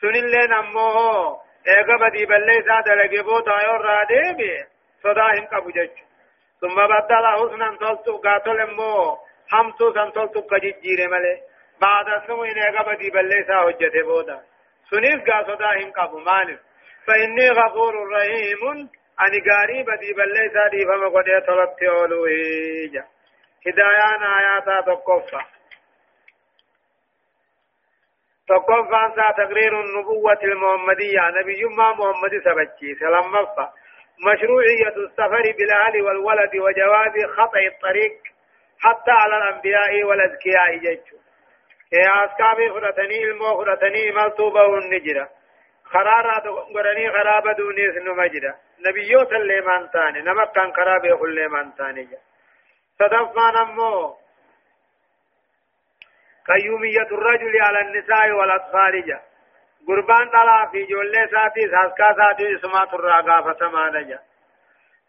[0.00, 4.64] سن اللي نموه ايغا بدي بلي ساد لگي بو دايو را ديبي.
[5.02, 5.96] صدا هم قبو جچ
[6.60, 9.18] ثم بدل حسنا تلتو قاتل مو.
[9.52, 11.40] هم تو سن تلتو كجيره ملي.
[11.80, 14.40] بعد سمو ان ايغا بدي بلي سا حجته بودا.
[14.90, 16.60] سنيس غا صدا هم قبو مالف
[17.06, 18.90] فإني غفور رحيم.
[19.20, 23.04] أني غاري بدي بلي سا دي فما قد تلت أولو هيجا
[23.66, 25.44] هدايان آياتا تقفا.
[28.48, 31.30] تقوم فانسا تقرير النبوة المحمدية.
[31.40, 33.72] نبي ما محمد سبتشي سلام مفا
[34.26, 38.12] مشروعية السفر بالأهل والولد وجواز خطأ الطريق
[38.80, 41.16] حتى على الأنبياء والأذكياء جيتشو.
[41.92, 45.28] يا أسكابي فرتني المو فرتني ملتوبة والنجرة.
[45.92, 48.54] خرارة قرني خرابة دوني سنو مجرة
[48.86, 52.08] نبيوت اللي من تاني نمك كان خرابة كل من تاني
[52.98, 54.16] صدفنا نمو
[56.46, 59.20] قيومية الرجل على النساء والأطفال جا.
[59.88, 64.18] قربان طلا في جولة ساتي ساسكا ساتي اسمات الرقافة سمانا جا.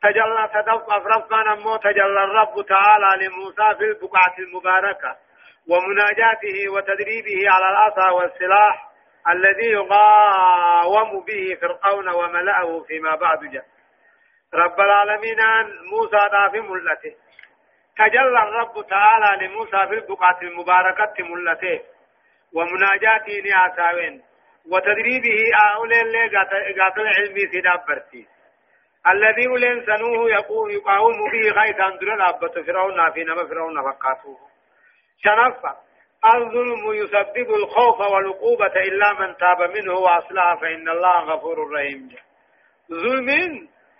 [0.04, 5.16] تجلى تدف أفرفنا نمو تجلى الرب تعالى لموسى في البقعة المباركة
[5.70, 8.93] ومناجاته وتدريبه على العصا والسلاح.
[9.28, 13.66] الذي يقاوم به فرعون وملأه فيما بعد جاء
[14.54, 15.38] رب العالمين
[15.92, 17.16] موسى دافي ملته.
[17.98, 21.82] تجلى الرب تعالى لموسى في البقعة المباركة ملته.
[22.54, 24.24] ومناجاته نعساوين
[24.72, 25.38] وتدريبه
[25.76, 26.28] أولي اللي
[26.80, 28.28] قاتل علمي سيداب برسيس
[29.08, 34.38] الذي أولين سنوه يقوم يقاوم به غيثا دون الأبة فرعون في نما فرعون فقاته
[35.24, 35.78] شنفة
[36.26, 42.10] الظلم يسبب الخوف والعقوبة إلا من تاب منه وأصلح فإن الله غفور رحيم.
[42.92, 43.30] ظلم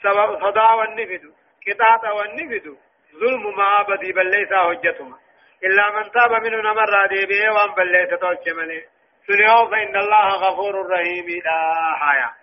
[0.04, 1.34] سبب صدى والنفد
[1.68, 2.78] قطعة والنفد.
[3.20, 5.18] ظلم ما بدي بل ليس حجتما
[5.64, 8.82] إلا من تاب منه نمر ديبه وأن بل ليس توجمني
[9.28, 11.26] سنيو فإن الله غفور رحيم.
[11.46, 12.34] لا حياة.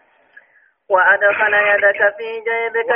[0.91, 2.91] وأدخل يدك في جيبك.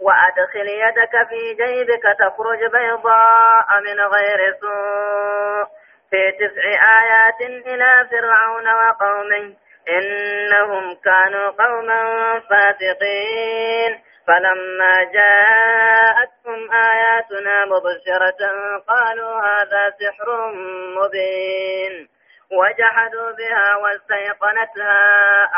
[0.00, 5.83] وأدخل يدك في جيبك تخرج بيضاء من غير سوء.
[6.10, 6.64] في تسع
[7.00, 9.56] آيات إلى فرعون وقومه
[9.88, 12.00] إنهم كانوا قوما
[12.40, 14.02] فاسقين.
[14.26, 18.40] فلما جاءتهم آياتنا مبشرة
[18.88, 20.52] قالوا هذا سحر
[20.96, 22.08] مبين.
[22.52, 24.98] وجحدوا بها واستيقنتها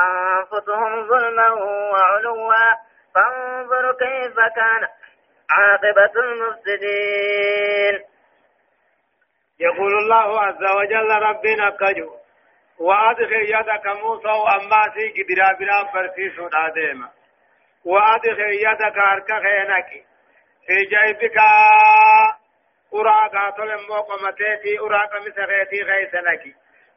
[0.00, 1.50] أنفسهم ظلما
[1.92, 2.52] وعلوا.
[3.14, 4.88] فانظر كيف كان
[5.50, 8.15] عاقبة المفسدين.
[9.60, 12.10] يقول الله عز وجل ربنا كجو.
[12.78, 17.10] وأدخل يدك موسى وأماسي قدرا بلا فرسيس داديما
[17.84, 20.04] وأدخل يدك أرك خينك
[20.66, 21.38] في جيبك
[22.94, 26.56] أرى قاتل موقمتي أرى قمس غيتي غيسنك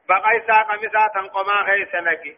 [0.10, 2.38] بقيسا قمسا تنقما غيسنك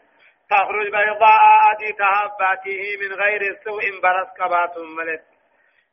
[0.50, 1.42] تخرج بيضاء
[1.72, 5.24] أدي تهباته من غير سوء برس كبات ملت.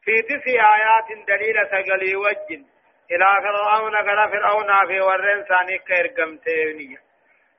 [0.05, 2.65] في تسع آيات دليل سقلي وجن
[3.11, 6.99] إلى فرعون قال فرعون في ورن ثاني كيرقمتيني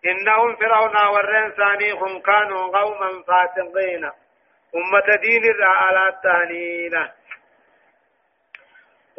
[0.06, 4.06] إنهم فرعون ورن ثاني هم كانوا قوما فاسقين.
[4.76, 6.96] أمة دين على التانين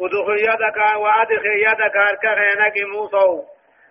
[0.01, 3.43] ادخل يدك وأدخل يدك هركخينك موسو.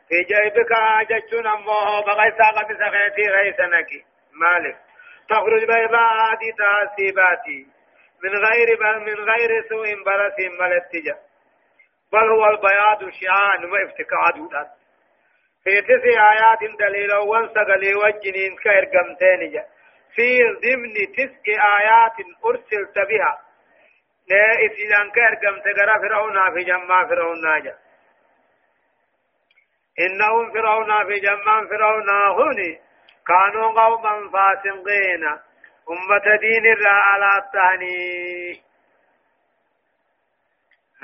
[0.09, 0.72] في جيبك
[1.11, 3.91] جتشون أمه بغي ساقة بسخيتي غيسنك
[4.32, 4.76] مالك.
[5.28, 7.66] تخرج بيضاء دي تاسيباتي.
[8.24, 8.68] من غير
[9.01, 11.29] من غير سوء برس ملتجا
[12.12, 14.68] بل هو البياض شعان وافتقاد
[15.64, 19.64] في تسع آيات دليل وانسقلي وجنين كإرقمتين جا.
[20.14, 23.38] في ضمن تسع آيات أرسلت بها.
[24.28, 27.78] لا إسلام كإرقمت قرى فرعون في جمع فرعون ناجا
[30.00, 32.80] إنهم فرعون في جمع فرعون هوني.
[33.26, 35.24] كانوا قوما فاسقين.
[35.90, 38.69] أمة دين الرا على التهني.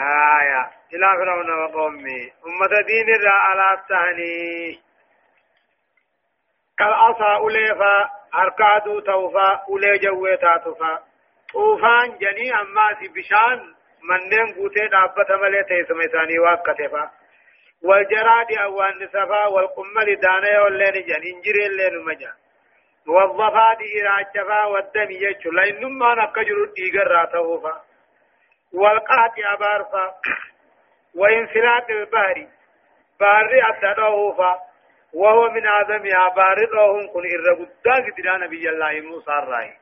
[0.00, 4.80] آية إلى فرعون وقومه أمة دين الرا على التهني
[6.78, 11.02] كالعصا أوليفا أركادو توفا أولي جويتا تفا
[11.52, 17.10] طوفان جني أما بشان منين قوتي دابة ملي تيسم إساني واقتفا
[17.82, 22.34] والجراد أوان نسفا والقمل دانا واللين جن انجري اللين مجان
[23.08, 27.85] والضفاد إراجفا والدم يجو لأن ما نكجر الديقر راتهوفا
[28.74, 30.14] والقاطع بارفا.
[31.14, 32.46] وانفلات البحر.
[33.20, 34.58] باري أدنوفا
[35.14, 39.76] وهو من آدمها باردهم كن إرغدا قدنا نبي الله موسى الرأي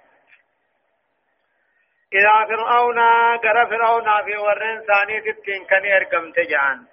[2.12, 2.98] إلى فرعون
[3.38, 6.86] قرى فرعون في ورن ثاني تتكين كان يرقم تجعان.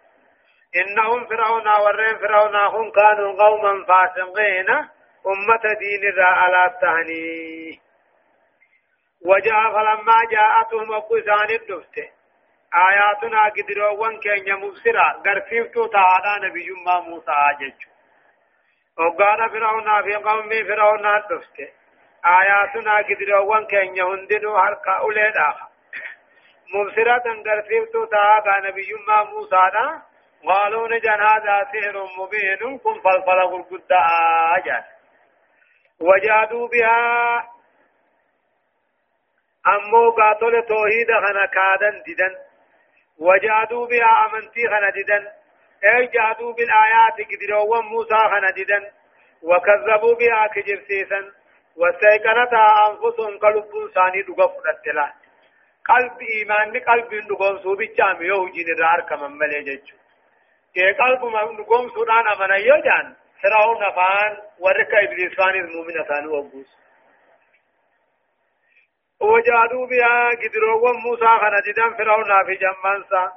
[0.75, 4.69] إنهم فرعون ورن فرعون هم كانوا قوما فاسقين.
[5.27, 7.79] أمة دين ذا على التهني
[9.26, 11.97] وجاء فلما جاءتهم وقسان الدفت
[12.74, 17.74] آياتنا قدروا كان مبصرا غرفيفتو تعالى نبي ما موسى آجج.
[18.97, 21.59] وقال فرعون في قوم فرعون الدفت
[22.26, 25.67] آياتنا قدروا كان هندنوا حرقا أولاد آخر
[26.74, 29.55] مبصرة غرفيفتو تعالى نبي ما موسى
[30.47, 32.78] قالوا نجن هذا سحر مبين.
[32.78, 33.91] كن فلفل قد
[34.55, 34.86] آجات
[35.99, 37.50] وجادوا بها
[39.68, 42.36] أمو قاتل توحيد خنا كادن ددن
[43.20, 45.28] وجادوا بها أمنتي خنا ددن
[45.84, 48.89] أي جادوا بالآيات قدروا موسى خنا ددن
[49.43, 51.32] وكذبوا بها كجرسيسا
[51.78, 55.14] واستيقنتها أنفسهم قلب ثاني دقف التلا
[55.86, 59.95] قلب إيمان قلب دقوم سوبي جام يوجين الرار كمن ملي جيجو.
[60.74, 66.78] كي قلب ما دقوم سودان أمنا يوجان فرعون فان ورك إبليس فان المؤمن ثاني وبوس
[69.22, 73.32] وجادوا بها قدروا موسى خنددان فرعون في جمانسا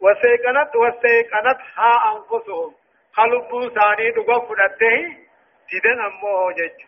[0.00, 2.74] وسيقنت وسيقنت ها أنفسهم
[3.12, 4.96] خلقوا ثاني دقوا فرده
[5.72, 6.78] ددن أمو جج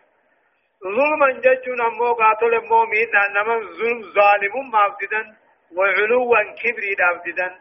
[0.83, 5.35] ظلما جج أمو قاتل أمو مينا نمن ظلم ظالم ما بدن
[5.77, 7.51] وعلوا كبري دابدن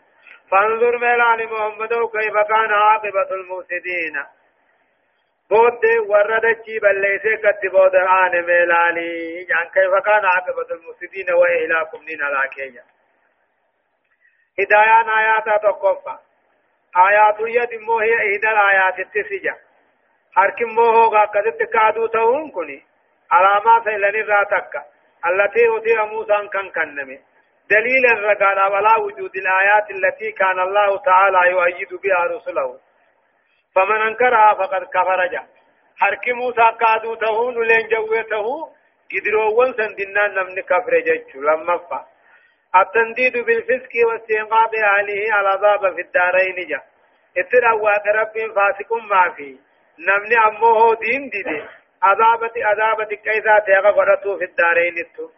[0.51, 4.17] فانظر ميلان محمد كيف كان عاقبة المفسدين
[5.53, 9.11] بود وردتي بليسه قد بود آن ميلاني
[9.51, 12.85] يعني كيف كان عاقبة المفسدين وإهلاكم دين العكية
[14.59, 16.17] هدايان آيات تقفى
[16.97, 19.57] آيات يد مو هي إحدى الآيات التسجة
[20.37, 22.83] حركم مو هو قد تكادو تهون كني
[23.31, 24.75] علامات لن راتك
[25.27, 27.19] التي أتي موسى كان كنمي
[27.71, 32.81] دليل الرقال على وجود الآيات التي كان الله تعالى يؤيد بها رسله
[33.75, 35.43] فمن انكرها فقد كفر جا.
[36.01, 38.47] حرك موسى قادو تهون لين جوته
[39.13, 42.07] قدروا سندنا نمن كفر جج لما فا
[42.81, 46.81] التنديد بالفسق واستنقاذ أهله على ضاب في الدارين جا.
[47.37, 47.71] اترى
[48.21, 49.59] رب فاسق ما في.
[49.99, 51.65] نمن أمه دين دي
[52.03, 55.29] عذابت عذابت كيسا تيغا قرأتو في الدارين التو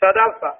[0.00, 0.54] صدفة.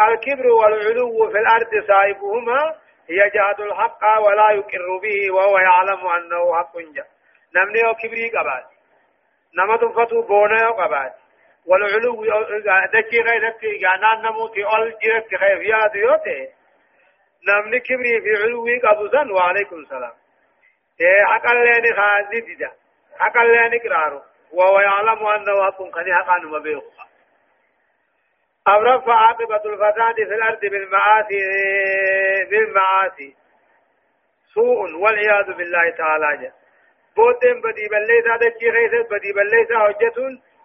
[0.00, 2.74] الكبر والعلو في الأرض صاحبهما
[3.10, 7.06] يجهد الحق ولا يقر به وهو يعلم أنه حق جاء
[7.56, 8.66] نمني أو كبري قبات
[9.54, 11.14] نما تفتو بونا قبات
[11.66, 12.24] والعلو
[12.94, 16.48] دكي غير دكي يعني نموتي أول جرت خير يا ديوتي
[17.48, 20.12] نمني كبري في علو قبوزا وعليكم السلام.
[21.00, 22.70] إيه حقا لين خازي ديدا
[23.18, 26.82] حقا لين قرارو وهو يعلم أنه حق قد حقا مبيخ
[28.70, 31.40] أو رفع عاقبة الفساد في الأرض بالمعاصي
[32.50, 33.36] بالمعاصي.
[34.54, 36.36] سوء والعياذ بالله تعالى.
[36.42, 36.52] جا
[37.16, 40.18] بوتين بدي بليسا دجي خيسة بدي بليسا حجة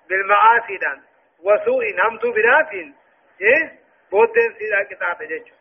[0.09, 1.01] بالمعاصي دان.
[1.43, 2.95] وسوء همتو براسين
[3.41, 3.71] إيه؟
[4.11, 5.55] بوتين سيدا كتاب جيجو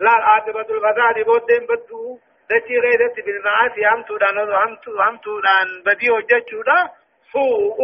[0.00, 2.18] لا عاقبة الفساد بوتين بدو.
[2.50, 3.86] دجي خيسة بالمعاصي.
[3.86, 5.82] همتو دان همتو همتو دان.
[5.86, 6.90] بدي حجة
[7.32, 7.78] سوء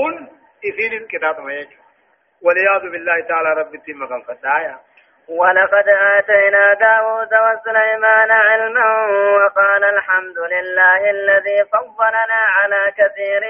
[0.64, 1.81] إذين الكتاب ما يجو
[2.44, 4.78] والعياذ بالله تعالى رب التيم كان فتايا
[5.28, 13.42] ولقد آتينا داود وسليمان علما وقال الحمد لله الذي فضلنا على كثير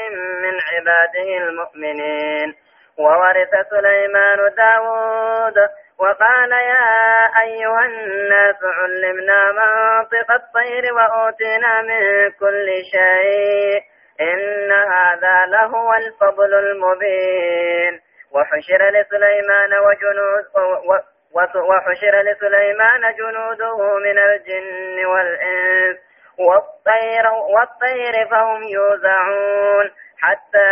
[0.43, 2.55] من عباده المؤمنين.
[2.99, 5.69] وورث سليمان داود
[5.99, 13.83] وقال يا أيها الناس علمنا منطق الطير وأوتينا من كل شيء.
[14.21, 18.12] إن هذا لهو الفضل المبين.
[18.35, 20.45] وحشر لسليمان وجنود
[21.57, 25.97] وحشر لسليمان جنوده من الجن والإنس.
[26.39, 29.91] والطير, والطير فهم يوزعون.
[30.19, 30.71] حتى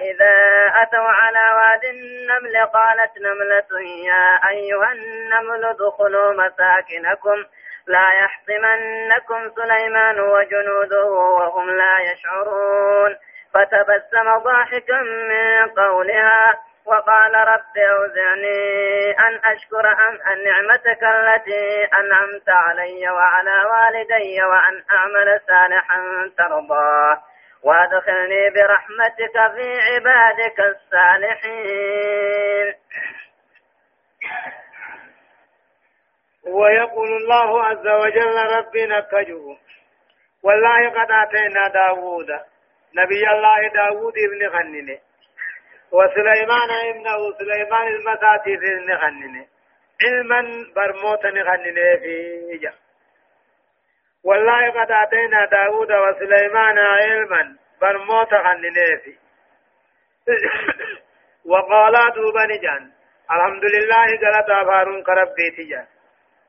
[0.00, 0.36] إذا
[0.82, 7.44] أتوا على واد النمل قالت نملة يا أيها النمل ادخلوا مساكنكم.
[7.86, 13.16] لا يحطمنكم سليمان وجنوده وهم لا يشعرون.
[13.54, 16.67] فتبسم ضاحكا من قولها.
[16.88, 20.14] وقال رب أوزعني أن أشكر أم
[20.44, 27.22] نعمتك التي أنعمت علي وعلى والدي وأن أعمل صالحا ترضاه
[27.62, 31.94] وأدخلني برحمتك في عبادك الصالحين.
[36.46, 39.56] ويقول الله عز وجل ربنا كجو
[40.42, 42.30] والله قد آتينا داوود.
[42.94, 44.98] نبي الله داوود ابن خننه
[45.92, 49.46] وسليمان ابنه سليمان المساتي ابن خننه
[50.04, 52.70] علما برموتا خننه في
[54.24, 59.16] والله قد آتينا داود وسليمان علما برموت خننيفي
[61.50, 62.90] وقالا دوبا نجان.
[63.30, 65.86] الحمد لله قلت أفارون كربي تجان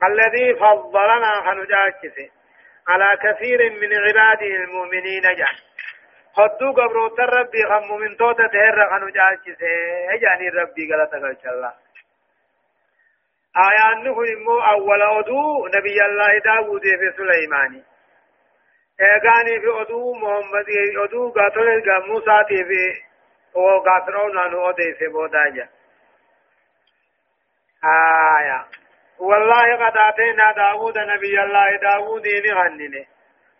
[0.03, 2.31] الذي فضلنا خنجاكسي.
[2.87, 5.57] على كثير من عباده المؤمنين جان
[6.35, 9.55] خدو قبرو ربي خمو من توتا تهر خنجاكسي
[10.21, 11.73] جاني ربي قلت الله
[13.57, 17.83] آيان نكون إمو أول أدو نبي الله داود في سليمان
[19.01, 20.69] إيغاني في أدو محمد
[21.03, 23.01] أدو قاتل موسى في
[23.55, 25.69] أو قاتلون أنو أدي في بوداجة
[27.83, 28.65] آية
[29.19, 33.07] والله قد آتينا داود نبي الله داود نغنني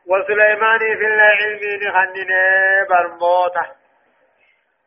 [0.10, 2.44] وسليمان في العلم نغنني
[2.90, 3.66] برموته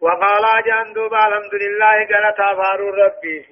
[0.00, 3.46] وقال جندوب الحمد لله قال تفارو ربي.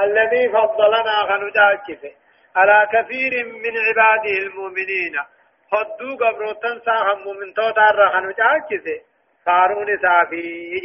[0.00, 2.12] الذي فضلنا خنجاكفه
[2.56, 5.14] على كثير من عباده المؤمنين.
[5.72, 9.00] خدو قبرو تنسى هم من توتار خنجاكفه
[9.46, 10.80] قارون سافي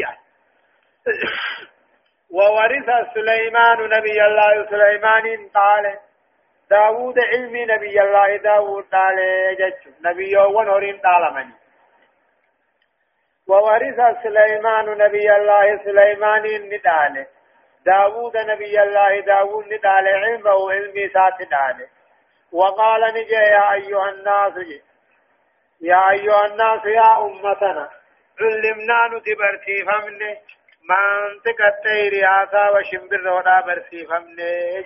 [2.36, 6.00] وورث سليمان نبي الله سليمان قال
[6.74, 9.18] داود علمي نبي الله داود قال
[9.60, 9.82] جج.
[10.06, 11.56] نبي ونورين طالمني
[13.48, 17.26] وورث سليمان نبي الله سليمان نداله
[17.86, 21.88] داود نبي الله داود ندال علمه علمي سات ندال
[22.52, 24.56] وقال نجي يا أيها الناس.
[25.82, 27.90] يا أيها الناس يا أمتنا
[28.42, 30.32] علمنا نتبرتي فمني
[30.90, 34.84] منطق التير عصا وشمبر ودا برسي فمني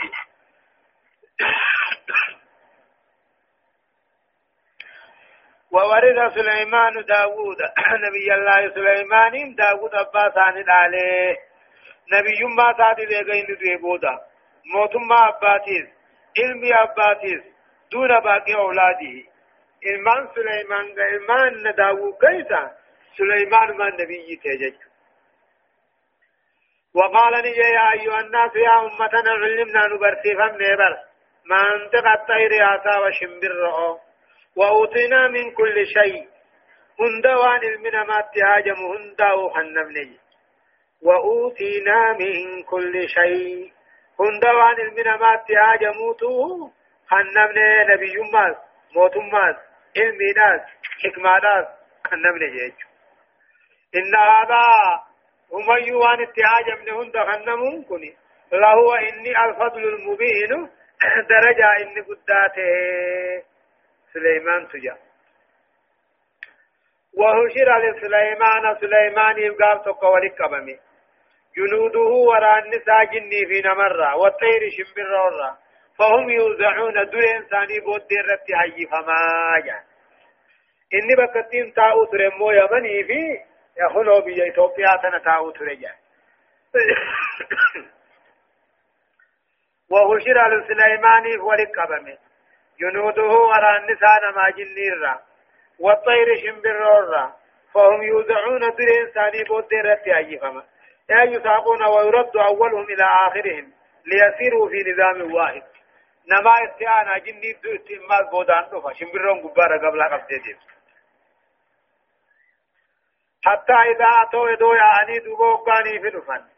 [5.72, 7.58] وورث سليمان داود
[8.06, 11.38] نبي الله سليمان داود أباسان عليه
[12.14, 14.20] نبي ما تاتي لغين دوي بودا.
[14.74, 15.88] موتما أباتيس
[16.40, 17.42] علمي أباتيس
[17.92, 19.24] دون باقي أولاده.
[19.86, 22.72] إلمان سليمان إلمان نداو كيسا.
[23.18, 24.76] سليمان ما نبي تجج
[26.94, 31.17] وقال نجي يا أيها الناس يا أمتنا علمنا نبرسي فمنبر ما
[31.56, 33.52] انتقى الطير عصا وشمبر
[34.56, 36.28] وأوتينا من كل شيء
[37.00, 40.20] هندوان المنا ما اتهاجم هنداو حنم نجي
[41.02, 43.72] وأوتينا من كل شيء
[44.20, 46.70] هندوان المنامات تهاجموتو
[47.10, 48.56] خنمنا نبي ماس
[48.96, 49.56] موت ماس
[49.98, 50.62] علمي ناس
[51.04, 51.68] حكمة ناس
[52.08, 52.74] خنمنا جيج
[53.96, 54.64] إن هذا
[55.52, 58.18] هم يوان اتهاجمنا هند خنمون كني
[58.52, 60.70] لهو إني الفضل المبين
[61.30, 63.44] درجة إني قداته
[64.14, 64.98] سليمان تجاه
[67.14, 70.38] وهشر لسليمان سليمان يبقى تقوى ولك
[71.58, 75.58] جنوده وران ساجني في نمرة والطير شمبر ورة
[75.98, 79.20] فهم يوزعون دور إنساني بود رتي حي فما
[79.66, 79.84] جان
[80.94, 83.40] إني بكتين تاو ترمو يمني في
[83.78, 85.94] يخلو بي إثيوبيا تنا تاو ترجع
[89.92, 92.18] وهشر على سليمان ولقبمه
[92.80, 95.22] جنوده وران نسان ما جنيرا.
[95.80, 97.36] والطير شمبر ورة
[97.74, 100.64] فهم يوزعون دور إنساني بود رتي حي فما.
[101.10, 103.74] لا يساقون ويرد أولهم إلى آخرهم.
[104.06, 105.64] ليسيروا في نظام واحد.
[106.32, 110.58] نما استعانا جني دو استعمال بودان دفا شمبرون قبارة قبل قبضة
[113.46, 116.57] حتى إذا أتوا يدو يعني دوبو كاني في دفن.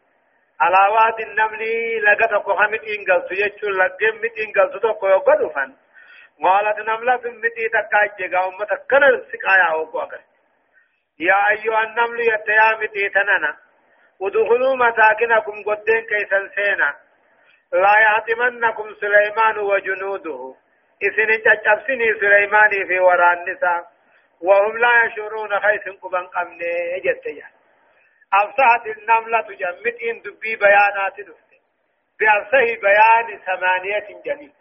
[0.60, 1.62] على واد النمل
[2.04, 5.74] لقد قهمت إنجلت يجو لقمت إنجلت تقو يقو دفن
[6.44, 10.18] قالت نملة متي تكاجي قوم تكنا السقايا وقوة
[11.18, 13.56] يا أيها النمل يتيا متي تننا
[14.20, 16.94] ودخلوا مساكنكم قدين كيسا سينا.
[17.72, 20.54] لا يعتمنكم سليمان وجنوده.
[21.02, 23.86] إذن تجبسني سليمان في وراء النساء.
[24.42, 27.46] وهم لا يشعرون خيس قبن قمني جتيا
[28.32, 31.50] أفصحت النملة جمت إن دبي بيانات دفت
[32.20, 34.52] بأفصح بيان ثمانية جميل.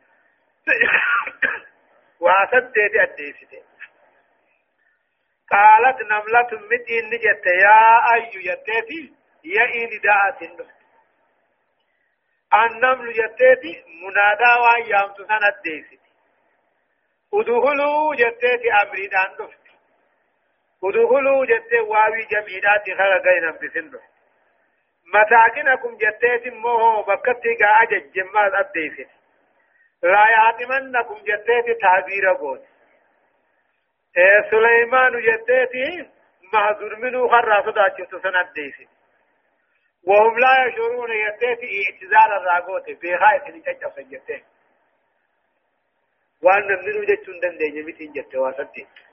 [2.24, 3.64] واسدت أديسته
[5.52, 9.14] قالت نملة متين نجت يا أي يتيتي؟
[9.44, 10.80] يا إن دعت النفس
[12.54, 16.10] النمل يتيتي منادى وأيام تسنى أديسته
[17.34, 19.59] ادخلوا جتيتي أمريدان نفس
[20.84, 24.00] ادخلوا جتيتي واوي جميلات خلقين بسنه
[25.14, 29.10] مساكنكم جتيتي موه بكتي قاعد جمال أديسته
[30.04, 32.62] لا يعتمنكم جتيت تعبير قوت
[34.18, 36.08] إيه سليمان جتيت
[36.54, 38.88] معذور منه خرى صداك سنة ديسي
[40.08, 44.46] وهم لا يشعرون جتيت اعتزال الراقوت في خاية نتجف جتيت
[46.44, 49.09] وأن منه جتون دندين يمتين جتيت واسدين إيه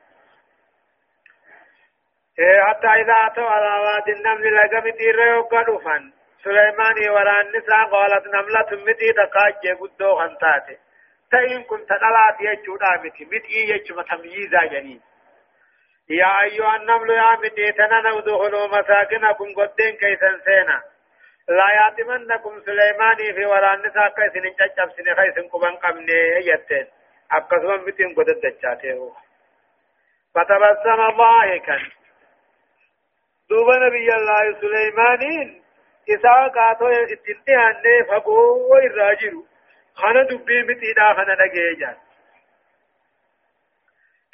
[2.39, 6.13] حتى إذا أتوا على واد النمل لقمت إرهو قدوفا
[6.45, 10.79] سليمان وران نساء قالت نملة متي تقاج قدو خنتاتي
[11.31, 15.01] تئن كنت دلات يجو دامتي متي يجو تمييزا جنين
[16.11, 20.83] يا أيها النمل يا متي تنن ودخلوا مساكنكم قدين كيسن سينا
[21.49, 26.87] لا ياتمنكم سليمان في وران نساء كيسن انججب سن خيسن قبن قمني يتين
[27.33, 29.13] أقصوا متين قدد دجاته
[30.35, 31.79] فتبسم ضاحكا
[33.51, 35.63] دوب نبي الله سليمانين
[37.47, 39.41] dhiyaannee fagoo irraa jiru
[40.03, 41.97] kana dubbii mitiidhaa kana dhagee jaan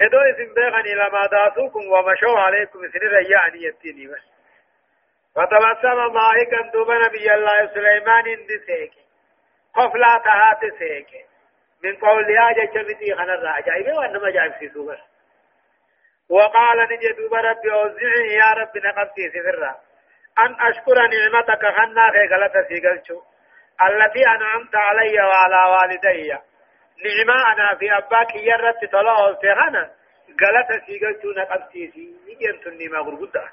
[0.07, 4.29] edoo isin beekanii lamaa daasuukum wamashoo alaikum isin irra yaa'anii jettiinii bas
[5.37, 8.25] فتبسم ضاحكا دوب نبي الله سليمان
[8.67, 8.93] سيك
[9.75, 11.11] قفلا تهات سيك
[11.85, 14.99] من قولها جشمتي خنا الرعجائب وانما جائب في سوبر
[16.31, 19.81] وقال نجي دوب ربي اوزعني يا رب نقبتي سفرا
[20.41, 23.23] أن أشكر نعمتك خنا في غلطة سيقلشو
[23.83, 26.39] التي أنعمت علي وعلى والدي.
[27.05, 29.91] نعمة أنا في أباك يرت طلعه في خنا
[30.43, 33.45] غلطة سيقلشو نقبتيسي نجم تني ما غرقودة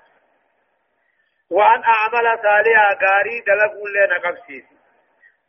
[1.51, 4.79] وأن أعمل صالحا غاري دلقوا لنا قبسيسي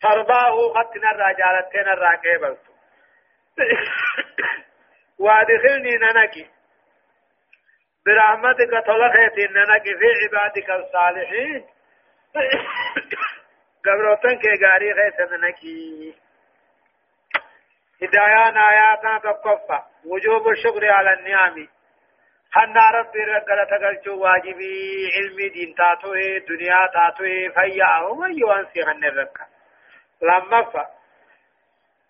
[0.03, 2.73] ترضاه قتنا الرجالتين الراكيبلتو
[5.25, 6.60] وأدخلني ننكي.
[8.07, 11.67] برحمتك طلقت إننا في عبادك الصالحين.
[13.85, 16.15] قبروتن كي غاري خيسننكي
[18.03, 19.83] هدايان آياتنا تقفى.
[20.05, 21.69] وجوب الشكر على النعم.
[22.53, 25.09] خنا ربي رقل تقلچو واجبي.
[25.17, 29.47] علمي دين تاتوه دنيا تاتوه فيا ومن يوانسي خن الرقا
[30.23, 31.00] لما فا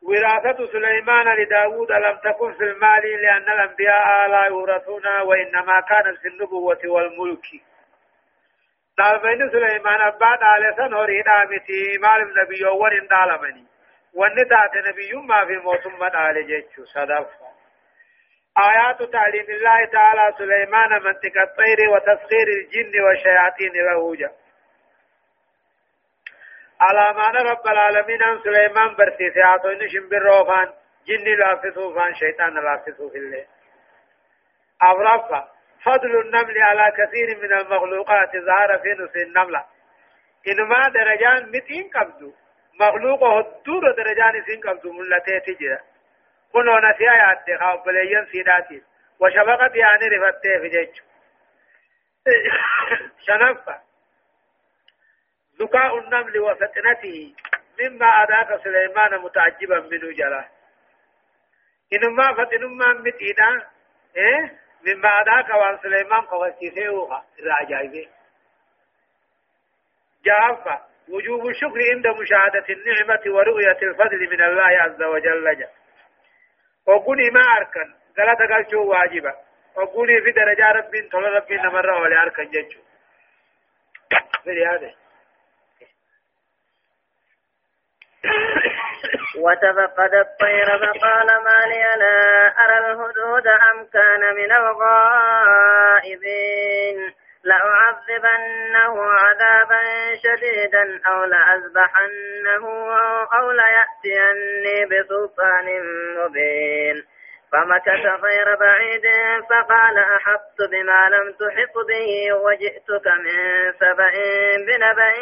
[0.03, 6.79] وراثة سليمان لداود لم تكن في المال لأن الأنبياء لا يورثون وإنما كانت في النبوة
[6.85, 7.47] والملك.
[8.99, 13.65] دالبين سليمان أباد على سنهر إدامتي مال النبي ورن دالمني.
[14.15, 17.27] والنتات نبي ما في موتم على جيتشو صدف.
[18.59, 23.73] آيات تعليم الله تعالى سليمان منطق الطير وتسخير الجن والشياطين
[24.19, 24.40] جاء
[26.81, 30.73] على ما رب العالمين أن سليمان برسيسي عطوين شمبر روفان
[31.07, 33.47] جن لافسو فان شيطان لافسو في الليل
[34.83, 35.49] أغرفة
[35.85, 39.65] فضل النمل على كثير من المخلوقات ظهر في نفس النملة
[40.49, 42.35] إنما درجان متين قبضو
[42.81, 45.79] مخلوق هدور درجان سين قبضو ملتي تجرى
[46.53, 48.83] كنو نسيا يعد بليين سيداتي
[49.21, 51.03] وشفقت يعني رفتي في جيش
[53.27, 53.90] شنفة
[55.61, 57.35] ذكاء النمل وفتنته
[57.81, 60.49] مما أداك سليمان متعجبا منه جلا.
[61.93, 63.67] إنما فتنما متينا
[64.17, 68.09] إيه؟ مما أداك وأن سليمان قوسيسيوها الرعجائبه
[70.25, 75.57] جافة وجوب الشكر عند مشاهدة النعمة ورؤية الفضل من الله عز وجل.
[75.59, 75.69] جا
[76.87, 79.35] وقولي ما أركن غلط قال شو واجبة
[79.77, 82.81] وقولي في درجة رب طول رب نمر ولا أركن جنشو
[84.45, 84.95] في هذا
[89.39, 92.19] وتفقد الطير فقال ما لي لا
[92.65, 96.01] أرى الهدهد أم كان من الغائبين؟
[97.45, 99.81] لأعذبنه عذابا
[100.23, 102.65] شديدا أو لأذبحنه
[103.39, 105.67] أو ليأتيني بسلطان
[106.17, 106.97] مبين.
[107.53, 109.07] فمكث غير بعيد
[109.51, 113.37] فقال أحطت بما لم تحط به وجئتك من
[113.81, 114.15] سبأ
[114.67, 115.15] بنبأ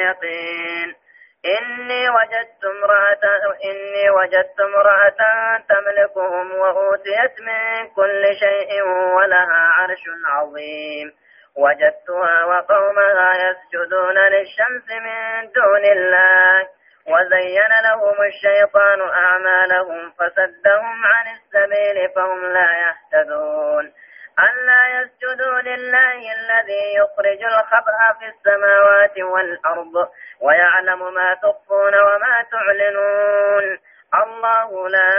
[0.00, 0.94] يقين.
[1.44, 5.18] إني وجدت امرأة إني وجدت امرأة
[5.68, 8.82] تملكهم وأوتيت من كل شيء
[9.16, 11.12] ولها عرش عظيم.
[11.56, 16.68] وجدتها وقومها يسجدون للشمس من دون الله.
[17.06, 23.92] وزين لهم الشيطان أعمالهم فسدهم عن السبيل فهم لا يهتدون.
[24.46, 29.94] ألا يسجدوا لله الذي يخرج الخبأ في السماوات والأرض
[30.40, 33.78] ويعلم ما تخفون وما تعلنون.
[34.14, 35.14] الله لا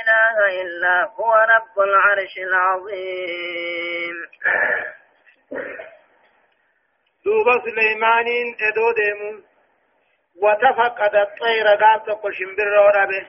[0.00, 4.16] إله إلا هو رب العرش العظيم.
[7.24, 8.26] دوبا سليمان
[8.68, 9.52] إدو ديمو.
[10.42, 13.26] وتفقد الطير قال تقو شمبرو ربه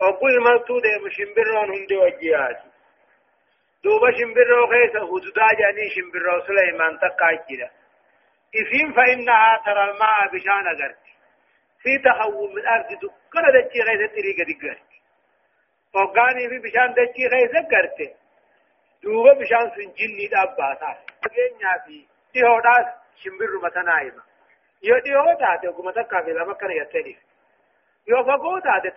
[0.00, 2.69] وقل ملتو ديمو شمبرون هندي وجيات
[3.84, 7.70] دوبا شمبرو خيس هدودا جاني شمبرو سليمان تقاجرة
[8.60, 11.04] إفين فإنها ترى الماء بشان أغرت
[11.82, 14.90] في تخوم من الأرض دكنا دجي خيس تريقة دقرت
[15.94, 17.98] وقاني في بشان دجي خيس أغرت
[19.02, 22.86] دوبا بشان سنجني داباتا فقين في ديهوداس
[23.22, 23.60] شمبرو
[24.82, 27.18] yoo dhiyoo taate oguma takkaa fi lama kana yattaniif
[28.06, 28.92] yoo fagoo taate